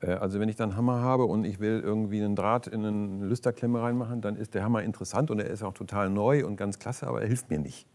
Äh, 0.00 0.12
also 0.12 0.40
wenn 0.40 0.48
ich 0.48 0.56
dann 0.56 0.76
Hammer 0.76 1.00
habe 1.00 1.24
und 1.24 1.44
ich 1.44 1.60
will 1.60 1.80
irgendwie 1.80 2.22
einen 2.22 2.36
Draht 2.36 2.66
in 2.66 2.84
eine 2.84 3.26
Lüsterklemme 3.26 3.80
reinmachen, 3.80 4.20
dann 4.20 4.36
ist 4.36 4.54
der 4.54 4.64
Hammer 4.64 4.82
interessant 4.82 5.30
und 5.30 5.38
er 5.38 5.48
ist 5.48 5.62
auch 5.62 5.74
total 5.74 6.10
neu 6.10 6.46
und 6.46 6.56
ganz 6.56 6.78
klasse, 6.78 7.06
aber 7.06 7.22
er 7.22 7.28
hilft 7.28 7.50
mir 7.50 7.58
nicht. 7.58 7.86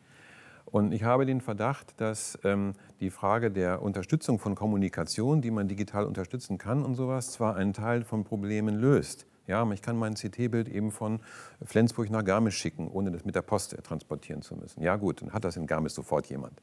Und 0.74 0.92
ich 0.92 1.04
habe 1.04 1.28
den 1.28 1.40
Verdacht, 1.40 1.94
dass 2.02 2.40
ähm, 2.44 2.74
die 3.00 3.12
Frage 3.12 3.52
der 3.52 3.84
Unterstützung 3.84 4.40
von 4.40 4.56
Kommunikation, 4.56 5.40
die 5.40 5.52
man 5.52 5.68
digital 5.68 6.04
unterstützen 6.04 6.58
kann 6.58 6.84
und 6.84 6.96
sowas, 6.96 7.32
zwar 7.32 7.56
einen 7.56 7.74
Teil 7.74 8.04
von 8.04 8.24
Problemen 8.24 8.80
löst, 8.80 9.28
ja, 9.46 9.70
ich 9.72 9.84
kann 9.84 9.98
mein 9.98 10.16
CT-Bild 10.16 10.68
eben 10.68 10.90
von 10.90 11.20
Flensburg 11.64 12.10
nach 12.10 12.26
Garmisch 12.26 12.58
schicken, 12.58 12.88
ohne 12.88 13.12
das 13.12 13.24
mit 13.24 13.36
der 13.36 13.44
Post 13.44 13.78
transportieren 13.84 14.42
zu 14.42 14.56
müssen. 14.56 14.82
Ja 14.82 14.96
gut, 14.96 15.22
dann 15.22 15.32
hat 15.32 15.44
das 15.44 15.58
in 15.58 15.68
Garmisch 15.68 15.94
sofort 15.94 16.26
jemand. 16.26 16.60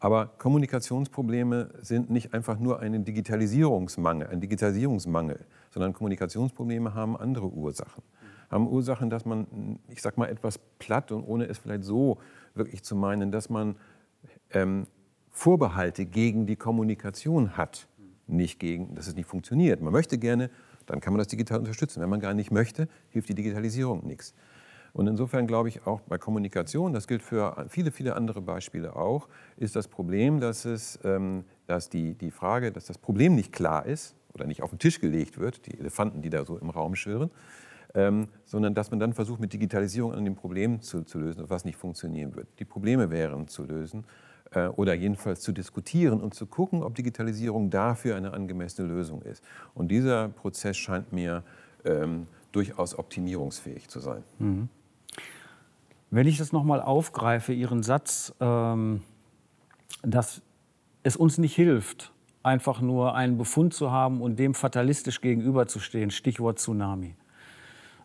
Aber 0.00 0.26
Kommunikationsprobleme 0.38 1.70
sind 1.82 2.10
nicht 2.10 2.34
einfach 2.34 2.58
nur 2.58 2.80
ein 2.80 3.04
Digitalisierungsmangel, 3.04 4.26
ein 4.26 4.40
Digitalisierungsmangel, 4.40 5.46
sondern 5.70 5.92
Kommunikationsprobleme 5.92 6.94
haben 6.94 7.16
andere 7.16 7.46
Ursachen. 7.46 8.02
Haben 8.50 8.68
Ursachen, 8.68 9.10
dass 9.10 9.24
man, 9.24 9.78
ich 9.88 10.02
sag 10.02 10.18
mal 10.18 10.28
etwas 10.28 10.58
platt 10.78 11.12
und 11.12 11.24
ohne 11.24 11.46
es 11.46 11.58
vielleicht 11.58 11.84
so 11.84 12.18
wirklich 12.54 12.82
zu 12.82 12.96
meinen, 12.96 13.30
dass 13.30 13.50
man 13.50 13.76
ähm, 14.50 14.86
Vorbehalte 15.30 16.06
gegen 16.06 16.46
die 16.46 16.56
Kommunikation 16.56 17.56
hat, 17.56 17.88
nicht 18.26 18.58
gegen, 18.58 18.94
dass 18.94 19.06
es 19.06 19.14
nicht 19.14 19.28
funktioniert. 19.28 19.80
Man 19.80 19.92
möchte 19.92 20.18
gerne 20.18 20.50
dann 20.86 21.00
kann 21.00 21.12
man 21.12 21.18
das 21.18 21.28
digital 21.28 21.58
unterstützen. 21.58 22.00
Wenn 22.00 22.08
man 22.08 22.20
gar 22.20 22.34
nicht 22.34 22.50
möchte, 22.50 22.88
hilft 23.10 23.28
die 23.28 23.34
Digitalisierung 23.34 24.06
nichts. 24.06 24.34
Und 24.92 25.08
insofern 25.08 25.46
glaube 25.46 25.68
ich 25.68 25.86
auch 25.86 26.00
bei 26.00 26.16
Kommunikation, 26.16 26.94
das 26.94 27.06
gilt 27.06 27.22
für 27.22 27.66
viele, 27.68 27.90
viele 27.90 28.16
andere 28.16 28.40
Beispiele 28.40 28.96
auch, 28.96 29.28
ist 29.58 29.76
das 29.76 29.88
Problem, 29.88 30.40
dass, 30.40 30.64
es, 30.64 30.98
ähm, 31.04 31.44
dass 31.66 31.90
die, 31.90 32.14
die 32.14 32.30
Frage, 32.30 32.72
dass 32.72 32.86
das 32.86 32.96
Problem 32.96 33.34
nicht 33.34 33.52
klar 33.52 33.84
ist 33.84 34.16
oder 34.32 34.46
nicht 34.46 34.62
auf 34.62 34.70
den 34.70 34.78
Tisch 34.78 35.00
gelegt 35.00 35.38
wird, 35.38 35.66
die 35.66 35.78
Elefanten, 35.78 36.22
die 36.22 36.30
da 36.30 36.46
so 36.46 36.56
im 36.56 36.70
Raum 36.70 36.94
schwirren, 36.94 37.30
ähm, 37.96 38.28
sondern 38.44 38.74
dass 38.74 38.90
man 38.90 39.00
dann 39.00 39.14
versucht, 39.14 39.40
mit 39.40 39.52
Digitalisierung 39.52 40.12
an 40.12 40.24
dem 40.24 40.36
Problem 40.36 40.82
zu, 40.82 41.02
zu 41.02 41.18
lösen, 41.18 41.48
was 41.48 41.64
nicht 41.64 41.76
funktionieren 41.76 42.36
wird. 42.36 42.46
Die 42.58 42.64
Probleme 42.64 43.10
wären 43.10 43.48
zu 43.48 43.64
lösen 43.64 44.04
äh, 44.52 44.66
oder 44.68 44.94
jedenfalls 44.94 45.40
zu 45.40 45.50
diskutieren 45.50 46.20
und 46.20 46.34
zu 46.34 46.46
gucken, 46.46 46.82
ob 46.82 46.94
Digitalisierung 46.94 47.70
dafür 47.70 48.16
eine 48.16 48.34
angemessene 48.34 48.86
Lösung 48.86 49.22
ist. 49.22 49.42
Und 49.74 49.88
dieser 49.88 50.28
Prozess 50.28 50.76
scheint 50.76 51.12
mir 51.12 51.42
ähm, 51.84 52.26
durchaus 52.52 52.96
optimierungsfähig 52.98 53.88
zu 53.88 54.00
sein. 54.00 54.22
Mhm. 54.38 54.68
Wenn 56.10 56.26
ich 56.26 56.36
das 56.36 56.52
nochmal 56.52 56.82
aufgreife, 56.82 57.54
Ihren 57.54 57.82
Satz, 57.82 58.34
ähm, 58.40 59.02
dass 60.02 60.42
es 61.02 61.16
uns 61.16 61.38
nicht 61.38 61.54
hilft, 61.54 62.12
einfach 62.42 62.80
nur 62.80 63.14
einen 63.14 63.38
Befund 63.38 63.74
zu 63.74 63.90
haben 63.90 64.20
und 64.20 64.38
dem 64.38 64.54
fatalistisch 64.54 65.20
gegenüberzustehen, 65.20 66.10
Stichwort 66.10 66.58
Tsunami 66.58 67.16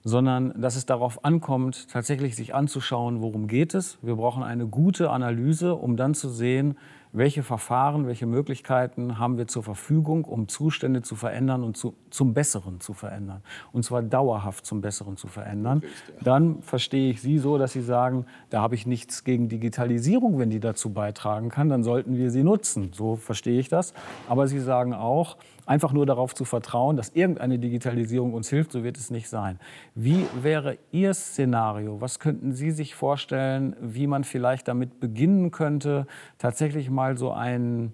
sondern 0.04 0.60
dass 0.60 0.76
es 0.76 0.86
darauf 0.86 1.24
ankommt, 1.26 1.90
tatsächlich 1.90 2.36
sich 2.36 2.56
anzuschauen, 2.56 3.22
worum 3.22 3.48
geht 3.48 3.74
es. 3.74 3.98
Wir 4.02 4.16
brauchen 4.16 4.44
eine 4.44 4.68
gute 4.68 5.10
Analyse, 5.10 5.76
um 5.76 5.98
dann 5.98 6.14
zu 6.14 6.30
sehen, 6.30 6.78
welche 7.14 7.44
Verfahren, 7.44 8.08
welche 8.08 8.26
Möglichkeiten 8.26 9.20
haben 9.20 9.38
wir 9.38 9.48
zur 9.48 9.64
Verfügung, 9.64 10.24
um 10.24 10.48
Zustände 10.48 11.02
zu 11.02 11.16
verändern 11.16 11.64
und 11.64 11.76
zu, 11.76 11.94
zum 12.10 12.34
Besseren 12.34 12.80
zu 12.80 12.94
verändern. 12.94 13.42
Und 13.74 13.84
zwar 13.84 14.02
dauerhaft 14.02 14.66
zum 14.66 14.82
Besseren 14.82 15.18
zu 15.18 15.28
verändern. 15.28 15.84
Dann 16.22 16.62
verstehe 16.62 17.12
ich 17.12 17.22
Sie 17.22 17.38
so, 17.38 17.58
dass 17.58 17.74
Sie 17.74 17.82
sagen, 17.82 18.26
da 18.50 18.62
habe 18.62 18.76
ich 18.76 18.86
nichts 18.86 19.24
gegen 19.24 19.50
Digitalisierung, 19.50 20.40
wenn 20.40 20.50
die 20.50 20.60
dazu 20.62 20.94
beitragen 20.94 21.50
kann, 21.50 21.70
dann 21.70 21.84
sollten 21.84 22.16
wir 22.16 22.32
sie 22.32 22.44
nutzen. 22.44 22.92
So 22.94 23.18
verstehe 23.18 23.60
ich 23.60 23.68
das. 23.68 23.94
Aber 24.30 24.48
Sie 24.48 24.60
sagen 24.60 24.94
auch, 24.94 25.38
einfach 25.66 25.94
nur 25.94 26.06
darauf 26.06 26.36
zu 26.36 26.46
vertrauen, 26.46 26.98
dass 26.98 27.10
irgendeine 27.10 27.60
Digitalisierung 27.60 28.34
uns 28.34 28.50
hilft, 28.50 28.72
so 28.72 28.84
wird 28.84 28.98
es 28.98 29.12
nicht 29.12 29.30
sein. 29.30 29.60
Wie 29.96 30.26
wäre 30.42 30.78
Ihr 30.92 31.14
Szenario? 31.14 32.02
Was 32.02 32.20
könnten 32.20 32.54
Sie 32.54 32.72
sich 32.72 32.96
vorstellen, 32.96 33.76
wie 33.80 34.08
man 34.08 34.24
vielleicht 34.24 34.68
damit 34.68 35.00
beginnen 35.00 35.52
könnte, 35.52 36.08
tatsächlich 36.38 36.90
mal 36.90 37.18
so 37.18 37.32
einen 37.32 37.94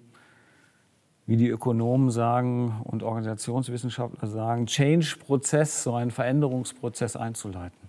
wie 1.26 1.36
die 1.36 1.48
Ökonomen 1.48 2.10
sagen 2.10 2.80
und 2.84 3.02
Organisationswissenschaftler 3.02 4.28
sagen, 4.28 4.64
Change-Prozess, 4.64 5.82
so 5.82 5.94
einen 5.94 6.10
Veränderungsprozess 6.10 7.16
einzuleiten? 7.16 7.87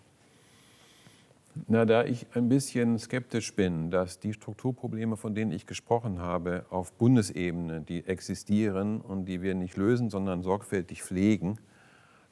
Na, 1.68 1.86
da 1.86 2.04
ich 2.04 2.28
ein 2.36 2.50
bisschen 2.50 2.98
skeptisch 3.00 3.56
bin, 3.56 3.92
dass 3.92 4.20
die 4.20 4.34
Strukturprobleme, 4.34 5.18
von 5.18 5.34
denen 5.34 5.52
ich 5.52 5.66
gesprochen 5.66 6.20
habe, 6.20 6.66
auf 6.70 6.94
Bundesebene, 6.94 7.82
die 7.82 8.06
existieren 8.06 9.02
und 9.02 9.26
die 9.26 9.42
wir 9.42 9.56
nicht 9.56 9.78
lösen, 9.78 10.10
sondern 10.10 10.42
sorgfältig 10.44 11.04
pflegen, 11.04 11.58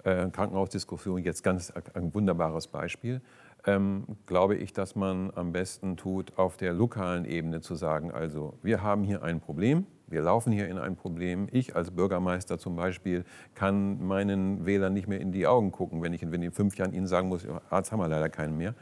äh, 0.03 0.29
Krankenhausdiskussion 0.29 1.23
jetzt 1.23 1.43
ganz 1.43 1.73
ein 1.93 2.13
wunderbares 2.13 2.67
Beispiel, 2.67 3.21
ähm, 3.65 4.05
glaube 4.25 4.55
ich, 4.55 4.73
dass 4.73 4.95
man 4.95 5.31
am 5.35 5.51
besten 5.51 5.97
tut, 5.97 6.37
auf 6.37 6.57
der 6.57 6.73
lokalen 6.73 7.25
Ebene 7.25 7.61
zu 7.61 7.75
sagen, 7.75 8.11
also 8.11 8.53
wir 8.61 8.83
haben 8.83 9.03
hier 9.03 9.23
ein 9.23 9.39
Problem, 9.39 9.85
wir 10.07 10.21
laufen 10.21 10.53
hier 10.53 10.69
in 10.69 10.77
ein 10.77 10.95
Problem. 10.95 11.49
Ich 11.51 11.75
als 11.75 11.91
Bürgermeister 11.91 12.57
zum 12.57 12.77
Beispiel 12.77 13.25
kann 13.55 14.07
meinen 14.07 14.65
Wählern 14.65 14.93
nicht 14.93 15.09
mehr 15.09 15.19
in 15.19 15.33
die 15.33 15.47
Augen 15.47 15.71
gucken, 15.73 16.01
wenn 16.01 16.13
ich 16.13 16.23
in 16.23 16.51
fünf 16.53 16.77
Jahren 16.77 16.93
ihnen 16.93 17.07
sagen 17.07 17.27
muss, 17.27 17.45
Arzt 17.69 17.91
haben 17.91 17.99
wir 17.99 18.07
leider 18.07 18.29
keinen 18.29 18.57
mehr. 18.57 18.73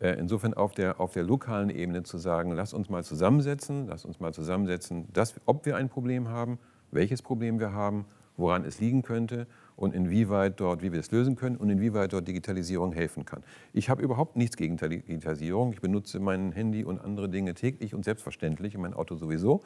Äh, 0.00 0.12
insofern 0.18 0.54
auf 0.54 0.74
der, 0.74 1.00
auf 1.00 1.12
der 1.12 1.22
lokalen 1.22 1.70
Ebene 1.70 2.02
zu 2.02 2.18
sagen, 2.18 2.52
lass 2.52 2.74
uns 2.74 2.88
mal 2.88 3.04
zusammensetzen, 3.04 3.86
lass 3.88 4.04
uns 4.04 4.20
mal 4.20 4.32
zusammensetzen, 4.34 5.06
dass, 5.12 5.34
ob 5.46 5.64
wir 5.64 5.76
ein 5.76 5.88
Problem 5.88 6.28
haben, 6.28 6.58
welches 6.90 7.22
Problem 7.22 7.58
wir 7.58 7.72
haben, 7.72 8.04
woran 8.36 8.64
es 8.64 8.80
liegen 8.80 9.02
könnte 9.02 9.46
und 9.76 9.94
inwieweit 9.94 10.60
dort, 10.60 10.82
wie 10.82 10.92
wir 10.92 11.00
es 11.00 11.10
lösen 11.10 11.36
können 11.36 11.56
und 11.56 11.70
inwieweit 11.70 12.12
dort 12.12 12.28
Digitalisierung 12.28 12.92
helfen 12.92 13.24
kann. 13.24 13.42
Ich 13.72 13.88
habe 13.88 14.02
überhaupt 14.02 14.36
nichts 14.36 14.56
gegen 14.56 14.76
Digitalisierung. 14.76 15.72
Ich 15.72 15.80
benutze 15.80 16.20
mein 16.20 16.52
Handy 16.52 16.84
und 16.84 17.00
andere 17.00 17.28
Dinge 17.28 17.54
täglich 17.54 17.94
und 17.94 18.04
selbstverständlich, 18.04 18.76
mein 18.76 18.94
Auto 18.94 19.16
sowieso. 19.16 19.62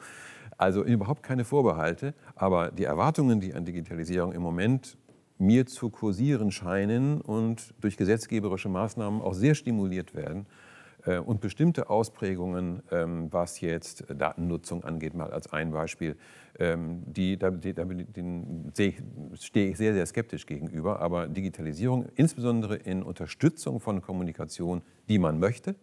Also 0.57 0.83
überhaupt 0.83 1.23
keine 1.23 1.43
Vorbehalte. 1.43 2.13
Aber 2.35 2.71
die 2.71 2.83
Erwartungen, 2.83 3.39
die 3.39 3.53
an 3.53 3.65
Digitalisierung 3.65 4.33
im 4.33 4.41
Moment 4.41 4.97
mir 5.41 5.65
zu 5.65 5.89
kursieren 5.89 6.51
scheinen 6.51 7.19
und 7.19 7.73
durch 7.81 7.97
gesetzgeberische 7.97 8.69
Maßnahmen 8.69 9.21
auch 9.21 9.33
sehr 9.33 9.55
stimuliert 9.55 10.13
werden, 10.15 10.45
Äh, 11.05 11.17
und 11.17 11.41
bestimmte 11.41 11.89
Ausprägungen, 11.89 12.83
ähm, 12.91 13.27
was 13.31 13.59
jetzt 13.61 14.05
Datennutzung 14.07 14.83
angeht, 14.83 15.15
mal 15.15 15.31
als 15.31 15.51
ein 15.51 15.71
Beispiel, 15.71 16.15
ähm, 16.59 17.01
die, 17.05 17.37
da, 17.37 17.51
stehe 19.39 19.71
ich 19.71 19.77
sehr, 19.77 19.93
sehr 19.93 20.05
skeptisch 20.05 20.45
gegenüber. 20.45 20.99
Aber 20.99 21.27
Digitalisierung, 21.27 22.05
insbesondere 22.15 22.75
in 22.75 23.01
Unterstützung 23.01 23.79
von 23.79 24.01
Kommunikation, 24.01 24.83
die 25.09 25.17
man 25.17 25.39
möchte, 25.39 25.75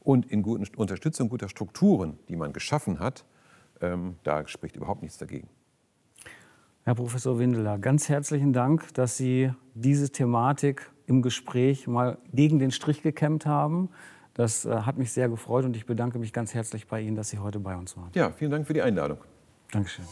und 0.00 0.30
in 0.30 0.42
guten, 0.42 0.66
Unterstützung 0.76 1.28
guter 1.30 1.48
Strukturen, 1.48 2.18
die 2.28 2.36
man 2.36 2.52
geschaffen 2.52 3.00
hat, 3.00 3.24
ähm, 3.80 4.16
da 4.22 4.46
spricht 4.46 4.76
überhaupt 4.76 5.02
nichts 5.02 5.18
dagegen. 5.18 5.48
Herr 6.86 6.94
Professor 6.94 7.38
Windeler, 7.38 7.78
ganz 7.78 8.10
herzlichen 8.10 8.52
Dank, 8.52 8.92
dass 8.92 9.16
Sie 9.16 9.50
diese 9.72 10.10
Thematik 10.10 10.90
im 11.06 11.22
Gespräch 11.22 11.86
mal 11.86 12.18
gegen 12.34 12.58
den 12.58 12.72
Strich 12.72 13.02
gekämmt 13.02 13.46
haben. 13.46 13.88
Das 14.34 14.66
äh, 14.66 14.70
hat 14.70 14.98
mich 14.98 15.10
sehr 15.10 15.30
gefreut 15.30 15.64
und 15.64 15.76
ich 15.76 15.86
bedanke 15.86 16.18
mich 16.18 16.34
ganz 16.34 16.52
herzlich 16.52 16.86
bei 16.86 17.00
Ihnen, 17.00 17.16
dass 17.16 17.30
Sie 17.30 17.38
heute 17.38 17.58
bei 17.58 17.74
uns 17.74 17.96
waren. 17.96 18.10
Ja, 18.14 18.32
vielen 18.32 18.50
Dank 18.50 18.66
für 18.66 18.74
die 18.74 18.82
Einladung. 18.82 19.16
Dankeschön. 19.72 20.04